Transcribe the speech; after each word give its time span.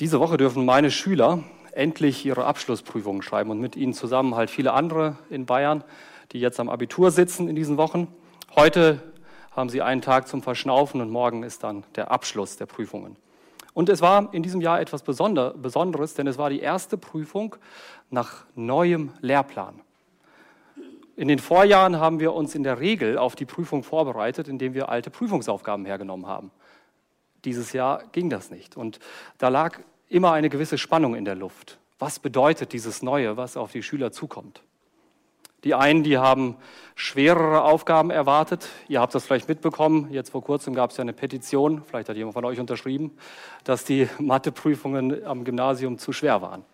Diese 0.00 0.20
Woche 0.20 0.36
dürfen 0.36 0.64
meine 0.64 0.92
Schüler 0.92 1.42
endlich 1.72 2.24
ihre 2.24 2.44
Abschlussprüfungen 2.44 3.20
schreiben 3.20 3.50
und 3.50 3.58
mit 3.58 3.74
ihnen 3.74 3.94
zusammen 3.94 4.36
halt 4.36 4.48
viele 4.48 4.72
andere 4.72 5.18
in 5.28 5.44
Bayern, 5.44 5.82
die 6.30 6.38
jetzt 6.38 6.60
am 6.60 6.68
Abitur 6.68 7.10
sitzen 7.10 7.48
in 7.48 7.56
diesen 7.56 7.78
Wochen. 7.78 8.06
Heute 8.54 9.02
haben 9.56 9.68
sie 9.70 9.82
einen 9.82 10.00
Tag 10.00 10.28
zum 10.28 10.40
Verschnaufen 10.40 11.00
und 11.00 11.10
morgen 11.10 11.42
ist 11.42 11.64
dann 11.64 11.82
der 11.96 12.12
Abschluss 12.12 12.56
der 12.56 12.66
Prüfungen. 12.66 13.16
Und 13.74 13.88
es 13.88 14.00
war 14.00 14.32
in 14.32 14.44
diesem 14.44 14.60
Jahr 14.60 14.80
etwas 14.80 15.02
Besonderes, 15.02 16.14
denn 16.14 16.28
es 16.28 16.38
war 16.38 16.48
die 16.48 16.60
erste 16.60 16.96
Prüfung 16.96 17.56
nach 18.08 18.44
neuem 18.54 19.10
Lehrplan. 19.20 19.80
In 21.16 21.26
den 21.26 21.40
Vorjahren 21.40 21.98
haben 21.98 22.20
wir 22.20 22.34
uns 22.34 22.54
in 22.54 22.62
der 22.62 22.78
Regel 22.78 23.18
auf 23.18 23.34
die 23.34 23.46
Prüfung 23.46 23.82
vorbereitet, 23.82 24.46
indem 24.46 24.74
wir 24.74 24.90
alte 24.90 25.10
Prüfungsaufgaben 25.10 25.84
hergenommen 25.86 26.28
haben. 26.28 26.52
Dieses 27.44 27.72
Jahr 27.72 28.04
ging 28.12 28.30
das 28.30 28.50
nicht. 28.50 28.76
Und 28.76 28.98
da 29.38 29.48
lag 29.48 29.78
immer 30.08 30.32
eine 30.32 30.48
gewisse 30.48 30.78
Spannung 30.78 31.14
in 31.14 31.24
der 31.24 31.34
Luft. 31.34 31.78
Was 31.98 32.18
bedeutet 32.18 32.72
dieses 32.72 33.02
Neue, 33.02 33.36
was 33.36 33.56
auf 33.56 33.72
die 33.72 33.82
Schüler 33.82 34.12
zukommt? 34.12 34.62
Die 35.64 35.74
einen, 35.74 36.04
die 36.04 36.18
haben 36.18 36.56
schwerere 36.94 37.62
Aufgaben 37.64 38.10
erwartet. 38.10 38.68
Ihr 38.86 39.00
habt 39.00 39.12
das 39.14 39.26
vielleicht 39.26 39.48
mitbekommen. 39.48 40.08
Jetzt 40.12 40.30
vor 40.30 40.42
kurzem 40.42 40.72
gab 40.72 40.90
es 40.90 40.96
ja 40.96 41.02
eine 41.02 41.12
Petition, 41.12 41.82
vielleicht 41.84 42.08
hat 42.08 42.16
jemand 42.16 42.34
von 42.34 42.44
euch 42.44 42.60
unterschrieben, 42.60 43.16
dass 43.64 43.84
die 43.84 44.08
Matheprüfungen 44.20 45.26
am 45.26 45.42
Gymnasium 45.42 45.98
zu 45.98 46.12
schwer 46.12 46.42
waren. 46.42 46.64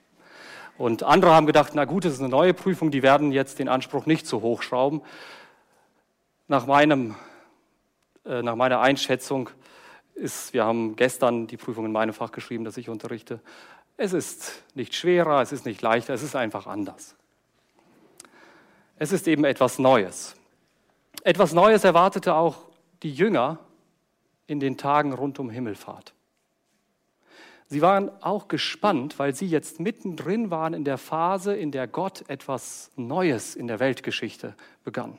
Und 0.76 1.02
andere 1.02 1.32
haben 1.32 1.46
gedacht, 1.46 1.72
na 1.74 1.86
gut, 1.86 2.04
es 2.04 2.14
ist 2.14 2.20
eine 2.20 2.28
neue 2.28 2.52
Prüfung, 2.52 2.90
die 2.90 3.02
werden 3.02 3.32
jetzt 3.32 3.58
den 3.58 3.68
Anspruch 3.68 4.04
nicht 4.04 4.26
so 4.26 4.42
hochschrauben. 4.42 5.00
Nach, 6.46 6.66
meinem, 6.66 7.14
äh, 8.26 8.42
nach 8.42 8.56
meiner 8.56 8.80
Einschätzung 8.80 9.48
ist, 10.14 10.52
wir 10.52 10.64
haben 10.64 10.96
gestern 10.96 11.46
die 11.46 11.56
Prüfung 11.56 11.86
in 11.86 11.92
meinem 11.92 12.14
Fach 12.14 12.32
geschrieben, 12.32 12.64
das 12.64 12.76
ich 12.76 12.88
unterrichte. 12.88 13.40
Es 13.96 14.12
ist 14.12 14.62
nicht 14.74 14.94
schwerer, 14.94 15.40
es 15.42 15.52
ist 15.52 15.66
nicht 15.66 15.82
leichter, 15.82 16.14
es 16.14 16.22
ist 16.22 16.36
einfach 16.36 16.66
anders. 16.66 17.14
Es 18.96 19.12
ist 19.12 19.26
eben 19.28 19.44
etwas 19.44 19.78
Neues. 19.78 20.36
Etwas 21.22 21.52
Neues 21.52 21.84
erwartete 21.84 22.34
auch 22.34 22.68
die 23.02 23.12
Jünger 23.12 23.58
in 24.46 24.60
den 24.60 24.76
Tagen 24.76 25.12
rund 25.12 25.38
um 25.38 25.50
Himmelfahrt. 25.50 26.14
Sie 27.66 27.82
waren 27.82 28.10
auch 28.22 28.48
gespannt, 28.48 29.18
weil 29.18 29.34
sie 29.34 29.46
jetzt 29.46 29.80
mittendrin 29.80 30.50
waren 30.50 30.74
in 30.74 30.84
der 30.84 30.98
Phase, 30.98 31.56
in 31.56 31.70
der 31.70 31.88
Gott 31.88 32.28
etwas 32.28 32.90
Neues 32.96 33.56
in 33.56 33.66
der 33.66 33.80
Weltgeschichte 33.80 34.54
begann. 34.84 35.18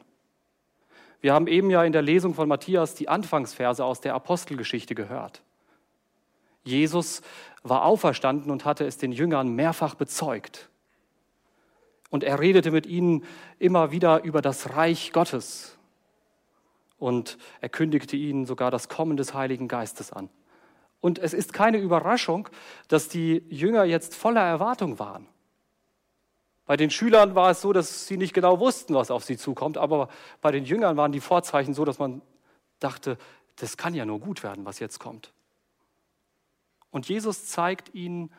Wir 1.26 1.34
haben 1.34 1.48
eben 1.48 1.72
ja 1.72 1.84
in 1.84 1.92
der 1.92 2.04
Lesung 2.04 2.36
von 2.36 2.48
Matthias 2.48 2.94
die 2.94 3.10
Anfangsverse 3.10 3.84
aus 3.84 4.00
der 4.00 4.14
Apostelgeschichte 4.14 4.94
gehört. 4.94 5.42
Jesus 6.64 7.24
war 7.64 7.84
auferstanden 7.84 8.52
und 8.52 8.64
hatte 8.64 8.86
es 8.86 9.00
den 9.00 9.12
Jüngern 9.12 9.56
mehrfach 9.56 9.96
bezeugt. 9.96 10.70
Und 12.12 12.24
er 12.24 12.40
redete 12.40 12.70
mit 12.70 12.86
ihnen 12.86 13.24
immer 13.58 13.90
wieder 13.90 14.24
über 14.24 14.44
das 14.44 14.76
Reich 14.76 15.14
Gottes. 15.14 15.80
Und 17.00 17.40
er 17.60 17.70
kündigte 17.70 18.16
ihnen 18.16 18.46
sogar 18.46 18.70
das 18.70 18.88
Kommen 18.88 19.18
des 19.18 19.34
Heiligen 19.34 19.68
Geistes 19.68 20.14
an. 20.14 20.30
Und 21.02 21.18
es 21.18 21.34
ist 21.34 21.54
keine 21.54 21.80
Überraschung, 21.80 22.50
dass 22.88 23.10
die 23.10 23.42
Jünger 23.50 23.84
jetzt 23.84 24.14
voller 24.14 24.44
Erwartung 24.44 25.00
waren. 25.00 25.26
Bei 26.66 26.78
den 26.78 26.90
Schülern 26.90 27.36
war 27.36 27.52
es 27.52 27.62
so, 27.62 27.74
dass 27.74 28.08
sie 28.08 28.18
nicht 28.18 28.34
genau 28.34 28.60
wussten, 28.60 28.96
was 28.96 29.12
auf 29.12 29.24
sie 29.24 29.38
zukommt, 29.38 29.78
aber 29.78 30.10
bei 30.42 30.52
den 30.52 30.66
Jüngern 30.66 30.98
waren 30.98 31.12
die 31.12 31.20
Vorzeichen 31.20 31.74
so, 31.74 31.86
dass 31.86 32.00
man 32.00 32.22
dachte, 32.80 33.18
das 33.58 33.78
kann 33.78 33.94
ja 33.94 34.06
nur 34.06 34.20
gut 34.20 34.42
werden, 34.44 34.66
was 34.66 34.80
jetzt 34.80 35.00
kommt. 35.00 35.32
Und 36.90 37.08
Jesus 37.08 37.46
zeigt 37.46 37.94
ihnen, 37.94 38.34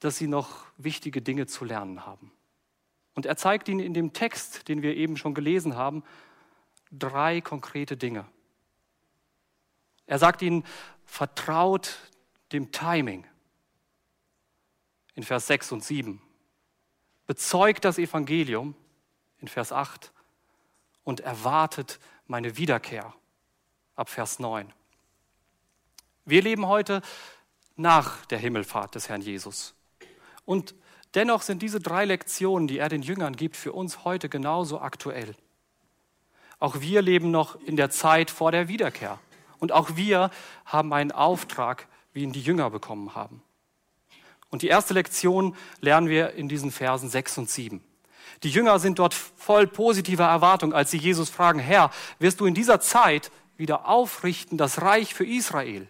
dass 0.00 0.16
sie 0.16 0.26
noch 0.26 0.66
wichtige 0.78 1.20
Dinge 1.20 1.46
zu 1.46 1.64
lernen 1.64 2.06
haben. 2.06 2.32
Und 3.14 3.26
er 3.26 3.36
zeigt 3.36 3.68
ihnen 3.68 3.80
in 3.80 3.92
dem 3.92 4.14
Text, 4.14 4.68
den 4.68 4.82
wir 4.82 4.96
eben 4.96 5.16
schon 5.16 5.34
gelesen 5.34 5.76
haben, 5.76 6.02
drei 6.90 7.40
konkrete 7.40 7.96
Dinge. 7.96 8.26
Er 10.06 10.18
sagt 10.18 10.42
ihnen, 10.42 10.64
vertraut 11.04 11.98
dem 12.52 12.72
Timing 12.72 13.26
in 15.14 15.22
Vers 15.22 15.46
6 15.46 15.72
und 15.72 15.84
7 15.84 16.22
bezeugt 17.32 17.86
das 17.86 17.96
Evangelium 17.96 18.74
in 19.38 19.48
Vers 19.48 19.72
8 19.72 20.12
und 21.02 21.20
erwartet 21.20 21.98
meine 22.26 22.58
Wiederkehr 22.58 23.14
ab 23.96 24.10
Vers 24.10 24.38
9. 24.38 24.70
Wir 26.26 26.42
leben 26.42 26.66
heute 26.66 27.00
nach 27.74 28.26
der 28.26 28.38
Himmelfahrt 28.38 28.94
des 28.96 29.08
Herrn 29.08 29.22
Jesus. 29.22 29.74
Und 30.44 30.74
dennoch 31.14 31.40
sind 31.40 31.62
diese 31.62 31.80
drei 31.80 32.04
Lektionen, 32.04 32.68
die 32.68 32.76
er 32.76 32.90
den 32.90 33.00
Jüngern 33.00 33.34
gibt, 33.34 33.56
für 33.56 33.72
uns 33.72 34.04
heute 34.04 34.28
genauso 34.28 34.82
aktuell. 34.82 35.34
Auch 36.58 36.82
wir 36.82 37.00
leben 37.00 37.30
noch 37.30 37.58
in 37.62 37.78
der 37.78 37.88
Zeit 37.88 38.30
vor 38.30 38.52
der 38.52 38.68
Wiederkehr. 38.68 39.18
Und 39.58 39.72
auch 39.72 39.96
wir 39.96 40.30
haben 40.66 40.92
einen 40.92 41.12
Auftrag, 41.12 41.88
wie 42.12 42.24
ihn 42.24 42.32
die 42.34 42.42
Jünger 42.42 42.68
bekommen 42.68 43.14
haben. 43.14 43.42
Und 44.52 44.60
die 44.60 44.68
erste 44.68 44.92
Lektion 44.92 45.56
lernen 45.80 46.08
wir 46.08 46.34
in 46.34 46.46
diesen 46.46 46.70
Versen 46.70 47.08
6 47.08 47.38
und 47.38 47.50
7. 47.50 47.82
Die 48.42 48.50
Jünger 48.50 48.78
sind 48.78 48.98
dort 48.98 49.14
voll 49.14 49.66
positiver 49.66 50.26
Erwartung, 50.26 50.74
als 50.74 50.90
sie 50.90 50.98
Jesus 50.98 51.30
fragen, 51.30 51.58
Herr, 51.58 51.90
wirst 52.18 52.38
du 52.38 52.44
in 52.44 52.54
dieser 52.54 52.78
Zeit 52.78 53.32
wieder 53.56 53.88
aufrichten 53.88 54.58
das 54.58 54.82
Reich 54.82 55.14
für 55.14 55.24
Israel? 55.24 55.88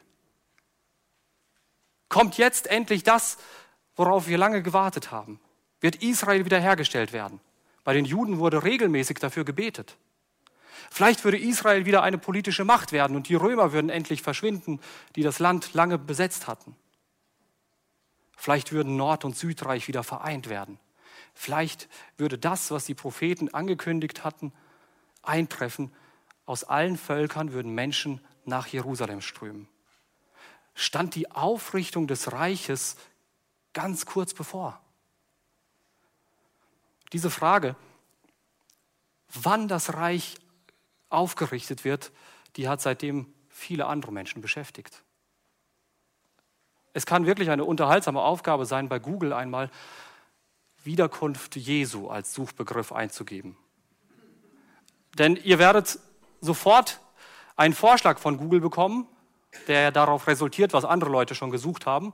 Kommt 2.08 2.38
jetzt 2.38 2.68
endlich 2.68 3.02
das, 3.02 3.36
worauf 3.96 4.28
wir 4.28 4.38
lange 4.38 4.62
gewartet 4.62 5.10
haben? 5.10 5.40
Wird 5.80 5.96
Israel 5.96 6.44
wiederhergestellt 6.44 7.12
werden? 7.12 7.40
Bei 7.82 7.94
den 7.94 8.04
Juden 8.04 8.38
wurde 8.38 8.62
regelmäßig 8.62 9.18
dafür 9.18 9.44
gebetet. 9.44 9.96
Vielleicht 10.88 11.24
würde 11.24 11.38
Israel 11.38 11.84
wieder 11.84 12.04
eine 12.04 12.18
politische 12.18 12.64
Macht 12.64 12.92
werden 12.92 13.16
und 13.16 13.28
die 13.28 13.34
Römer 13.34 13.72
würden 13.72 13.90
endlich 13.90 14.22
verschwinden, 14.22 14.78
die 15.16 15.22
das 15.22 15.40
Land 15.40 15.74
lange 15.74 15.98
besetzt 15.98 16.46
hatten. 16.46 16.76
Vielleicht 18.42 18.72
würden 18.72 18.97
Nord- 18.97 19.25
und 19.25 19.36
Südreich 19.36 19.86
wieder 19.86 20.03
vereint 20.03 20.48
werden. 20.48 20.80
Vielleicht 21.32 21.88
würde 22.16 22.38
das, 22.38 22.72
was 22.72 22.84
die 22.84 22.94
Propheten 22.97 23.54
angekündigt 23.54 24.25
hatten, 24.25 24.53
eintreffen. 25.22 25.94
Aus 26.44 26.64
allen 26.64 26.97
Völkern 26.98 27.53
würden 27.53 27.72
Menschen 27.72 28.20
nach 28.44 28.66
Jerusalem 28.66 29.20
strömen. 29.20 29.69
Stand 30.75 31.14
die 31.14 31.30
Aufrichtung 31.30 32.08
des 32.08 32.32
Reiches 32.32 32.97
ganz 33.75 34.06
kurz 34.06 34.34
bevor. 34.34 34.80
Diese 37.12 37.30
Frage, 37.30 37.76
wann 39.28 39.69
das 39.69 39.94
Reich 39.94 40.34
aufgerichtet 41.10 41.84
wird, 41.84 42.10
die 42.56 42.66
hat 42.66 42.80
seitdem 42.80 43.32
viele 43.48 43.86
andere 43.86 44.10
Menschen 44.10 44.42
beschäftigt. 44.42 45.04
Es 46.92 47.06
kann 47.06 47.26
wirklich 47.26 47.50
eine 47.50 47.64
unterhaltsame 47.64 48.20
Aufgabe 48.20 48.66
sein, 48.66 48.88
bei 48.88 48.98
Google 48.98 49.32
einmal 49.32 49.70
Wiederkunft 50.84 51.56
Jesu 51.56 52.08
als 52.08 52.34
Suchbegriff 52.34 52.92
einzugeben. 52.92 53.56
Denn 55.19 55.36
ihr 55.36 55.58
werdet 55.58 55.98
sofort 56.41 57.00
einen 57.56 57.75
Vorschlag 57.75 58.19
von 58.19 58.36
Google 58.36 58.60
bekommen, 58.60 59.06
der 59.69 59.91
darauf 59.91 60.26
resultiert, 60.26 60.72
was 60.72 60.84
andere 60.84 61.10
Leute 61.10 61.34
schon 61.34 61.50
gesucht 61.50 61.86
haben. 61.86 62.12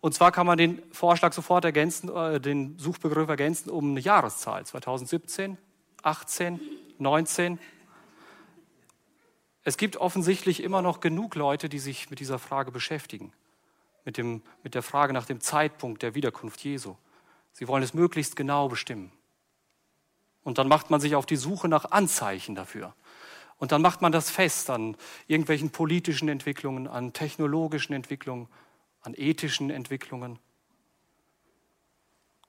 Und 0.00 0.14
zwar 0.14 0.32
kann 0.32 0.46
man 0.46 0.56
den 0.56 0.80
Vorschlag 0.92 1.32
sofort 1.32 1.64
ergänzen, 1.64 2.08
äh, 2.14 2.40
den 2.40 2.78
Suchbegriff 2.78 3.28
ergänzen 3.28 3.68
um 3.70 3.90
eine 3.90 4.00
Jahreszahl, 4.00 4.64
2017, 4.64 5.58
18, 6.02 6.60
19. 6.98 7.58
Es 9.62 9.76
gibt 9.76 9.98
offensichtlich 9.98 10.62
immer 10.62 10.80
noch 10.80 11.00
genug 11.00 11.34
Leute, 11.34 11.68
die 11.68 11.78
sich 11.78 12.08
mit 12.08 12.18
dieser 12.18 12.38
Frage 12.38 12.72
beschäftigen 12.72 13.32
mit, 14.04 14.16
dem, 14.16 14.42
mit 14.62 14.74
der 14.74 14.82
Frage 14.82 15.12
nach 15.12 15.26
dem 15.26 15.40
Zeitpunkt 15.40 16.02
der 16.02 16.14
Wiederkunft 16.14 16.62
Jesu. 16.62 16.96
Sie 17.52 17.68
wollen 17.68 17.82
es 17.82 17.94
möglichst 17.94 18.36
genau 18.36 18.68
bestimmen. 18.68 19.12
Und 20.42 20.58
dann 20.58 20.68
macht 20.68 20.90
man 20.90 21.00
sich 21.00 21.14
auf 21.14 21.26
die 21.26 21.36
Suche 21.36 21.68
nach 21.68 21.90
Anzeichen 21.90 22.54
dafür. 22.54 22.94
Und 23.58 23.72
dann 23.72 23.82
macht 23.82 24.00
man 24.00 24.10
das 24.10 24.30
fest 24.30 24.70
an 24.70 24.96
irgendwelchen 25.26 25.70
politischen 25.70 26.28
Entwicklungen, 26.28 26.88
an 26.88 27.12
technologischen 27.12 27.92
Entwicklungen, 27.92 28.48
an 29.02 29.14
ethischen 29.14 29.68
Entwicklungen. 29.68 30.38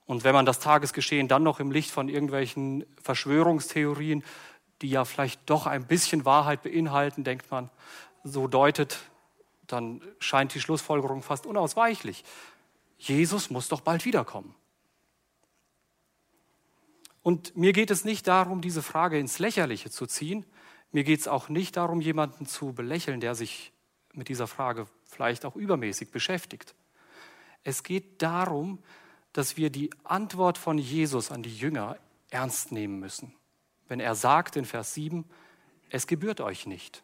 Und 0.05 0.23
wenn 0.23 0.33
man 0.33 0.45
das 0.45 0.59
Tagesgeschehen 0.59 1.27
dann 1.27 1.43
noch 1.43 1.59
im 1.59 1.71
Licht 1.71 1.91
von 1.91 2.07
irgendwelchen 2.07 2.85
Verschwörungstheorien, 3.01 4.23
die 4.81 4.89
ja 4.89 5.05
vielleicht 5.05 5.41
doch 5.49 5.67
ein 5.67 5.85
bisschen 5.85 6.25
Wahrheit 6.25 6.63
beinhalten, 6.63 7.23
denkt 7.23 7.51
man, 7.51 7.69
so 8.23 8.47
deutet, 8.47 8.99
dann 9.71 10.01
scheint 10.19 10.53
die 10.53 10.61
Schlussfolgerung 10.61 11.21
fast 11.21 11.45
unausweichlich. 11.45 12.23
Jesus 12.97 13.49
muss 13.49 13.67
doch 13.67 13.81
bald 13.81 14.05
wiederkommen. 14.05 14.55
Und 17.23 17.55
mir 17.55 17.73
geht 17.73 17.91
es 17.91 18.03
nicht 18.03 18.27
darum, 18.27 18.61
diese 18.61 18.81
Frage 18.81 19.19
ins 19.19 19.39
Lächerliche 19.39 19.89
zu 19.89 20.07
ziehen. 20.07 20.45
Mir 20.91 21.03
geht 21.03 21.19
es 21.19 21.27
auch 21.27 21.49
nicht 21.49 21.77
darum, 21.77 22.01
jemanden 22.01 22.45
zu 22.45 22.73
belächeln, 22.73 23.19
der 23.19 23.35
sich 23.35 23.71
mit 24.13 24.27
dieser 24.27 24.47
Frage 24.47 24.87
vielleicht 25.05 25.45
auch 25.45 25.55
übermäßig 25.55 26.11
beschäftigt. 26.11 26.75
Es 27.63 27.83
geht 27.83 28.21
darum, 28.21 28.79
dass 29.33 29.55
wir 29.55 29.69
die 29.69 29.91
Antwort 30.03 30.57
von 30.57 30.77
Jesus 30.77 31.31
an 31.31 31.43
die 31.43 31.55
Jünger 31.55 31.97
ernst 32.29 32.71
nehmen 32.71 32.99
müssen. 32.99 33.33
Wenn 33.87 33.99
er 33.99 34.15
sagt 34.15 34.55
in 34.55 34.65
Vers 34.65 34.93
7, 34.93 35.25
es 35.89 36.07
gebührt 36.07 36.41
euch 36.41 36.65
nicht, 36.65 37.03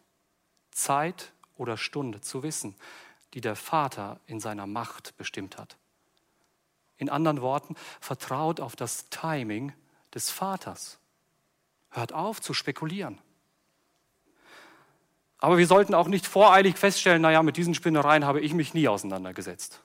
Zeit 0.72 1.34
oder 1.57 1.77
Stunde 1.77 2.21
zu 2.21 2.44
wissen, 2.44 2.75
die 3.33 3.42
der 3.42 3.56
Vater 3.56 4.19
in 4.25 4.39
seiner 4.39 4.68
Macht 4.68 5.15
bestimmt 5.18 5.57
hat. 5.57 5.77
In 6.98 7.09
anderen 7.09 7.42
Worten, 7.42 7.75
vertraut 8.00 8.59
auf 8.59 8.75
das 8.75 9.09
Timing 9.09 9.74
des 10.13 10.31
Vaters. 10.31 11.00
Hört 11.89 12.13
auf 12.13 12.42
zu 12.42 12.54
spekulieren. 12.54 13.19
Aber 15.39 15.57
wir 15.57 15.68
sollten 15.68 15.94
auch 15.94 16.07
nicht 16.07 16.25
voreilig 16.25 16.77
feststellen, 16.77 17.21
naja, 17.21 17.44
mit 17.44 17.57
diesen 17.57 17.75
Spinnereien 17.75 18.25
habe 18.25 18.42
ich 18.42 18.54
mich 18.54 18.74
nie 18.74 18.88
auseinandergesetzt. 18.88 19.81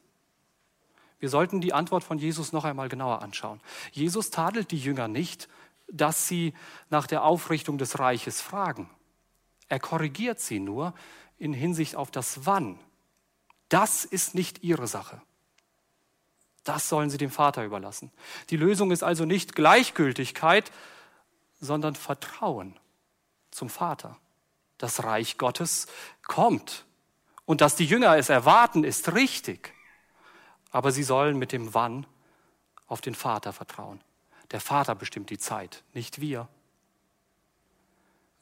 Wir 1.18 1.28
sollten 1.28 1.60
die 1.60 1.74
Antwort 1.74 2.02
von 2.02 2.18
Jesus 2.18 2.52
noch 2.52 2.64
einmal 2.64 2.88
genauer 2.88 3.22
anschauen. 3.22 3.60
Jesus 3.92 4.30
tadelt 4.30 4.70
die 4.70 4.78
Jünger 4.78 5.08
nicht, 5.08 5.48
dass 5.88 6.26
sie 6.26 6.54
nach 6.88 7.06
der 7.06 7.22
Aufrichtung 7.22 7.78
des 7.78 7.98
Reiches 7.98 8.40
fragen. 8.40 8.88
Er 9.68 9.78
korrigiert 9.78 10.40
sie 10.40 10.58
nur 10.58 10.94
in 11.42 11.52
Hinsicht 11.52 11.96
auf 11.96 12.12
das 12.12 12.46
Wann. 12.46 12.78
Das 13.68 14.04
ist 14.04 14.36
nicht 14.36 14.62
ihre 14.62 14.86
Sache. 14.86 15.20
Das 16.62 16.88
sollen 16.88 17.10
sie 17.10 17.18
dem 17.18 17.32
Vater 17.32 17.64
überlassen. 17.64 18.12
Die 18.50 18.56
Lösung 18.56 18.92
ist 18.92 19.02
also 19.02 19.24
nicht 19.24 19.56
Gleichgültigkeit, 19.56 20.70
sondern 21.60 21.96
Vertrauen 21.96 22.78
zum 23.50 23.68
Vater. 23.68 24.16
Das 24.78 25.02
Reich 25.02 25.36
Gottes 25.36 25.88
kommt. 26.24 26.84
Und 27.44 27.60
dass 27.60 27.74
die 27.74 27.86
Jünger 27.86 28.16
es 28.16 28.28
erwarten, 28.28 28.84
ist 28.84 29.12
richtig. 29.14 29.74
Aber 30.70 30.92
sie 30.92 31.02
sollen 31.02 31.38
mit 31.38 31.50
dem 31.50 31.74
Wann 31.74 32.06
auf 32.86 33.00
den 33.00 33.16
Vater 33.16 33.52
vertrauen. 33.52 34.00
Der 34.52 34.60
Vater 34.60 34.94
bestimmt 34.94 35.30
die 35.30 35.38
Zeit, 35.38 35.82
nicht 35.92 36.20
wir. 36.20 36.48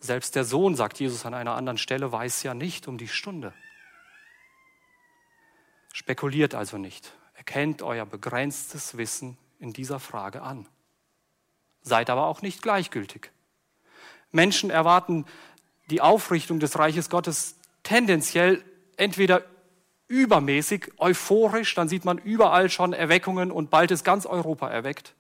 Selbst 0.01 0.35
der 0.35 0.45
Sohn, 0.45 0.75
sagt 0.75 0.99
Jesus 0.99 1.27
an 1.27 1.35
einer 1.35 1.55
anderen 1.55 1.79
Stelle, 1.79 2.11
weiß 2.11 2.43
ja 2.43 2.55
nicht 2.55 2.89
um 2.89 2.97
die 2.97 3.09
Stunde. 3.09 3.53
Spekuliert 5.93 6.55
also 6.55 6.79
nicht. 6.79 7.13
Erkennt 7.35 7.83
euer 7.83 8.07
begrenztes 8.07 8.97
Wissen 8.97 9.37
in 9.59 9.73
dieser 9.73 10.01
Frage 10.01 10.43
an. 10.43 10.67
Seid 11.83 12.09
aber 12.09 12.27
auch 12.27 12.43
nicht 12.43 12.63
gleichgültig. 12.63 13.31
Menschen 14.31 14.71
erwarten 14.71 15.27
die 15.91 16.01
Aufrichtung 16.01 16.61
des 16.61 16.79
Reiches 16.79 17.11
Gottes 17.11 17.57
tendenziell 17.83 18.65
entweder 18.97 19.45
übermäßig 20.09 20.93
euphorisch, 20.99 21.75
dann 21.75 21.89
sieht 21.89 22.05
man 22.05 22.19
überall 22.19 22.71
schon 22.71 22.93
Erweckungen 22.93 23.51
und 23.51 23.71
bald 23.71 23.91
ist 23.91 24.05
ganz 24.05 24.27
Europa 24.27 24.69
erweckt, 24.69 25.15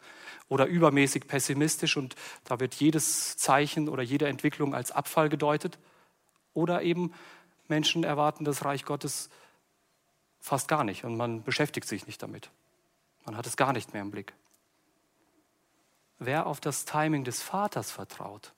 oder 0.51 0.67
übermäßig 0.67 1.29
pessimistisch 1.29 1.97
und 1.97 2.17
da 2.45 2.61
wird 2.61 2.75
jedes 2.75 3.39
Zeichen 3.39 3.89
oder 3.89 4.03
jede 4.03 4.29
Entwicklung 4.29 4.75
als 4.75 4.91
Abfall 4.91 5.31
gedeutet, 5.31 5.79
oder 6.53 6.83
eben 6.83 7.15
Menschen 7.69 8.03
erwarten 8.03 8.45
das 8.45 8.65
Reich 8.65 8.85
Gottes 8.85 9.31
fast 10.41 10.67
gar 10.67 10.83
nicht 10.83 11.05
und 11.05 11.17
man 11.17 11.45
beschäftigt 11.45 11.87
sich 11.87 12.07
nicht 12.07 12.21
damit. 12.23 12.51
Man 13.25 13.37
hat 13.37 13.47
es 13.47 13.57
gar 13.57 13.73
nicht 13.73 13.93
mehr 13.93 14.03
im 14.03 14.11
Blick. 14.11 14.35
Wer 16.19 16.47
auf 16.47 16.61
das 16.61 16.85
Timing 16.85 17.23
des 17.23 17.41
Vaters 17.41 17.93
vertraut, 17.93 18.53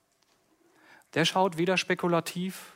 der 1.13 1.25
schaut 1.25 1.57
weder 1.57 1.77
spekulativ 1.77 2.73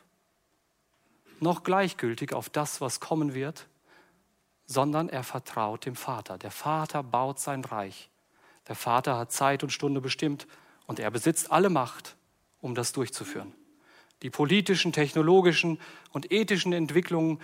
noch 1.39 1.63
gleichgültig 1.63 2.33
auf 2.33 2.49
das, 2.49 2.81
was 2.81 2.99
kommen 2.99 3.33
wird, 3.33 3.67
sondern 4.67 5.09
er 5.09 5.23
vertraut 5.23 5.85
dem 5.87 5.95
Vater. 5.95 6.37
Der 6.37 6.51
Vater 6.51 7.01
baut 7.01 7.39
sein 7.39 7.65
Reich. 7.65 8.11
Der 8.67 8.75
Vater 8.75 9.17
hat 9.17 9.31
Zeit 9.31 9.63
und 9.63 9.71
Stunde 9.71 10.01
bestimmt 10.01 10.47
und 10.85 10.99
er 10.99 11.11
besitzt 11.11 11.51
alle 11.51 11.69
Macht, 11.69 12.15
um 12.59 12.75
das 12.75 12.91
durchzuführen. 12.91 13.53
Die 14.23 14.29
politischen, 14.29 14.93
technologischen 14.93 15.79
und 16.11 16.31
ethischen 16.31 16.73
Entwicklungen 16.73 17.39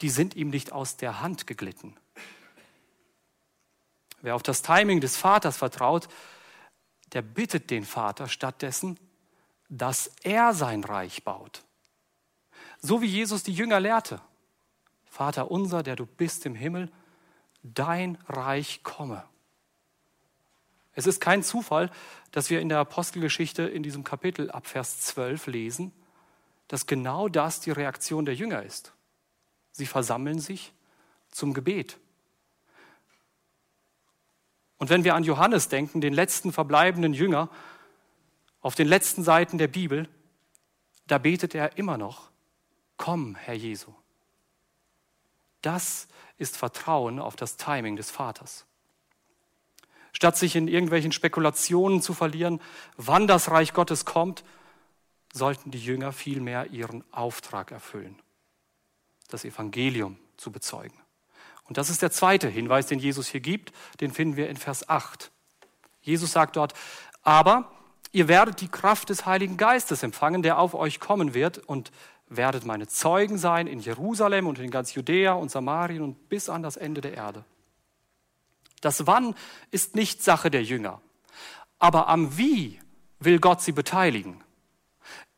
die 0.00 0.10
sind 0.10 0.36
ihm 0.36 0.50
nicht 0.50 0.72
aus 0.72 0.96
der 0.96 1.20
Hand 1.20 1.46
geglitten. 1.46 1.96
Wer 4.20 4.34
auf 4.34 4.42
das 4.42 4.62
Timing 4.62 5.00
des 5.00 5.16
Vaters 5.16 5.56
vertraut, 5.56 6.08
der 7.12 7.22
bittet 7.22 7.70
den 7.70 7.84
Vater 7.84 8.28
stattdessen, 8.28 8.98
dass 9.68 10.10
er 10.22 10.52
sein 10.54 10.84
Reich 10.84 11.24
baut. 11.24 11.62
So 12.78 13.00
wie 13.00 13.06
Jesus 13.06 13.42
die 13.42 13.54
Jünger 13.54 13.80
lehrte. 13.80 14.20
Vater 15.06 15.50
unser, 15.50 15.82
der 15.82 15.96
du 15.96 16.04
bist 16.04 16.44
im 16.44 16.54
Himmel, 16.54 16.90
dein 17.62 18.18
Reich 18.28 18.82
komme. 18.82 19.24
Es 20.96 21.06
ist 21.06 21.20
kein 21.20 21.42
Zufall, 21.42 21.90
dass 22.32 22.48
wir 22.48 22.60
in 22.60 22.70
der 22.70 22.78
Apostelgeschichte 22.78 23.62
in 23.62 23.82
diesem 23.82 24.02
Kapitel 24.02 24.50
ab 24.50 24.66
Vers 24.66 25.02
12 25.02 25.46
lesen, 25.46 25.92
dass 26.68 26.86
genau 26.86 27.28
das 27.28 27.60
die 27.60 27.70
Reaktion 27.70 28.24
der 28.24 28.34
Jünger 28.34 28.62
ist. 28.62 28.94
Sie 29.72 29.86
versammeln 29.86 30.40
sich 30.40 30.72
zum 31.30 31.52
Gebet. 31.52 31.98
Und 34.78 34.88
wenn 34.88 35.04
wir 35.04 35.14
an 35.14 35.22
Johannes 35.22 35.68
denken, 35.68 36.00
den 36.00 36.14
letzten 36.14 36.50
verbleibenden 36.50 37.12
Jünger, 37.12 37.50
auf 38.62 38.74
den 38.74 38.88
letzten 38.88 39.22
Seiten 39.22 39.58
der 39.58 39.68
Bibel, 39.68 40.08
da 41.06 41.18
betet 41.18 41.54
er 41.54 41.76
immer 41.76 41.98
noch, 41.98 42.30
komm, 42.96 43.34
Herr 43.36 43.54
Jesu. 43.54 43.92
Das 45.60 46.08
ist 46.38 46.56
Vertrauen 46.56 47.18
auf 47.18 47.36
das 47.36 47.58
Timing 47.58 47.96
des 47.96 48.10
Vaters. 48.10 48.64
Statt 50.16 50.38
sich 50.38 50.56
in 50.56 50.66
irgendwelchen 50.66 51.12
Spekulationen 51.12 52.00
zu 52.00 52.14
verlieren, 52.14 52.62
wann 52.96 53.26
das 53.26 53.50
Reich 53.50 53.74
Gottes 53.74 54.06
kommt, 54.06 54.44
sollten 55.30 55.70
die 55.70 55.84
Jünger 55.84 56.12
vielmehr 56.12 56.70
ihren 56.70 57.04
Auftrag 57.12 57.70
erfüllen 57.70 58.16
das 59.28 59.44
Evangelium 59.44 60.16
zu 60.36 60.50
bezeugen. 60.50 60.96
Und 61.64 61.78
das 61.78 61.90
ist 61.90 62.02
der 62.02 62.10
zweite 62.10 62.48
Hinweis, 62.48 62.86
den 62.86 62.98
Jesus 62.98 63.26
hier 63.26 63.40
gibt. 63.40 63.72
Den 64.00 64.12
finden 64.12 64.36
wir 64.36 64.48
in 64.48 64.56
Vers 64.56 64.88
8. 64.88 65.30
Jesus 66.00 66.32
sagt 66.32 66.56
dort, 66.56 66.74
aber 67.22 67.72
ihr 68.12 68.28
werdet 68.28 68.60
die 68.60 68.68
Kraft 68.68 69.10
des 69.10 69.26
Heiligen 69.26 69.56
Geistes 69.56 70.02
empfangen, 70.02 70.42
der 70.42 70.58
auf 70.58 70.74
euch 70.74 71.00
kommen 71.00 71.34
wird 71.34 71.58
und 71.58 71.90
werdet 72.28 72.64
meine 72.64 72.86
Zeugen 72.86 73.36
sein 73.38 73.66
in 73.66 73.80
Jerusalem 73.80 74.46
und 74.46 74.58
in 74.58 74.70
ganz 74.70 74.94
Judäa 74.94 75.32
und 75.32 75.50
Samarien 75.50 76.02
und 76.02 76.28
bis 76.28 76.48
an 76.48 76.62
das 76.62 76.76
Ende 76.76 77.00
der 77.00 77.14
Erde. 77.14 77.44
Das 78.80 79.06
Wann 79.06 79.34
ist 79.70 79.94
nicht 79.94 80.22
Sache 80.22 80.50
der 80.50 80.62
Jünger, 80.62 81.00
aber 81.78 82.08
am 82.08 82.36
Wie 82.38 82.78
will 83.18 83.38
Gott 83.38 83.62
sie 83.62 83.72
beteiligen. 83.72 84.42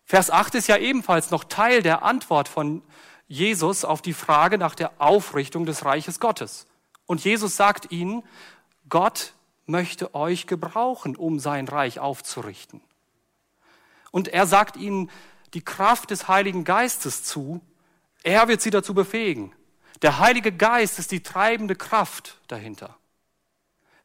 Vers 0.05 0.31
8 0.31 0.55
ist 0.57 0.69
ja 0.69 0.79
ebenfalls 0.79 1.31
noch 1.31 1.45
Teil 1.45 1.83
der 1.83 2.03
Antwort 2.03 2.49
von 2.49 2.83
Jesus 3.27 3.85
auf 3.85 4.01
die 4.01 4.15
Frage 4.15 4.57
nach 4.57 4.75
der 4.75 4.93
Aufrichtung 5.01 5.67
des 5.67 5.85
Reiches 5.85 6.19
Gottes. 6.19 6.67
Und 7.07 7.23
Jesus 7.23 7.57
sagt 7.57 7.93
ihnen, 7.93 8.23
Gott 8.89 9.35
möchte 9.67 10.15
euch 10.15 10.47
gebrauchen, 10.47 11.15
um 11.15 11.39
sein 11.39 11.69
Reich 11.69 12.01
aufzurichten. 12.01 12.81
Und 14.11 14.29
er 14.29 14.47
sagt 14.47 14.77
ihnen 14.77 15.11
die 15.55 15.63
Kraft 15.63 16.11
des 16.11 16.27
Heiligen 16.27 16.65
Geistes 16.65 17.23
zu. 17.25 17.61
Er 18.23 18.49
wird 18.49 18.63
sie 18.63 18.71
dazu 18.71 18.95
befähigen. 18.95 19.55
Der 20.03 20.19
Heilige 20.19 20.53
Geist 20.53 20.99
ist 20.99 21.13
die 21.13 21.23
treibende 21.23 21.77
Kraft 21.77 22.39
dahinter. 22.49 22.97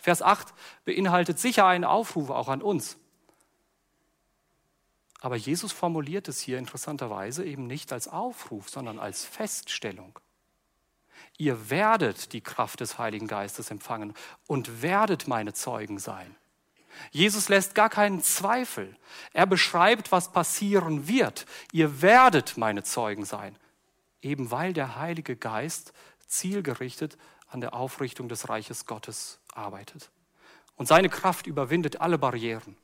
Vers 0.04 0.22
8 0.22 0.54
beinhaltet 0.84 1.40
sicher 1.40 1.66
einen 1.66 1.86
Aufruf 1.86 2.30
auch 2.30 2.50
an 2.50 2.62
uns. 2.62 2.98
Aber 5.22 5.38
Jesus 5.38 5.72
formuliert 5.72 6.28
es 6.28 6.42
hier 6.42 6.60
interessanterweise 6.60 7.46
eben 7.46 7.68
nicht 7.68 7.94
als 7.94 8.10
Aufruf, 8.10 8.70
sondern 8.70 9.00
als 9.00 9.24
Feststellung. 9.24 10.20
Ihr 11.38 11.70
werdet 11.70 12.34
die 12.34 12.42
Kraft 12.42 12.82
des 12.82 12.98
Heiligen 12.98 13.28
Geistes 13.28 13.72
empfangen 13.72 14.14
und 14.46 14.82
werdet 14.82 15.30
meine 15.30 15.54
Zeugen 15.54 16.00
sein. 16.00 16.36
Jesus 17.12 17.48
lässt 17.48 17.74
gar 17.74 17.90
keinen 17.90 18.22
Zweifel. 18.22 18.98
Er 19.32 19.46
beschreibt, 19.46 20.12
was 20.12 20.34
passieren 20.34 21.08
wird. 21.08 21.46
Ihr 21.72 22.02
werdet 22.02 22.58
meine 22.58 22.84
Zeugen 22.84 23.24
sein, 23.24 23.58
eben 24.22 24.52
weil 24.52 24.74
der 24.74 24.98
Heilige 24.98 25.38
Geist 25.38 25.94
zielgerichtet 26.28 27.18
an 27.54 27.62
der 27.62 27.74
Aufrichtung 27.74 28.30
des 28.30 28.50
Reiches 28.50 28.86
Gottes 28.86 29.40
arbeitet. 29.54 30.10
Und 30.76 30.88
seine 30.88 31.10
Kraft 31.10 31.48
überwindet 31.48 32.02
alle 32.02 32.18
Barrieren. 32.18 32.76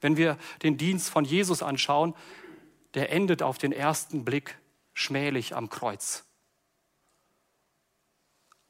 Wenn 0.00 0.16
wir 0.16 0.36
den 0.62 0.76
Dienst 0.76 1.10
von 1.10 1.24
Jesus 1.24 1.62
anschauen, 1.62 2.14
der 2.94 3.12
endet 3.12 3.42
auf 3.42 3.58
den 3.58 3.72
ersten 3.72 4.24
Blick 4.24 4.58
schmählich 4.94 5.54
am 5.54 5.70
Kreuz. 5.70 6.24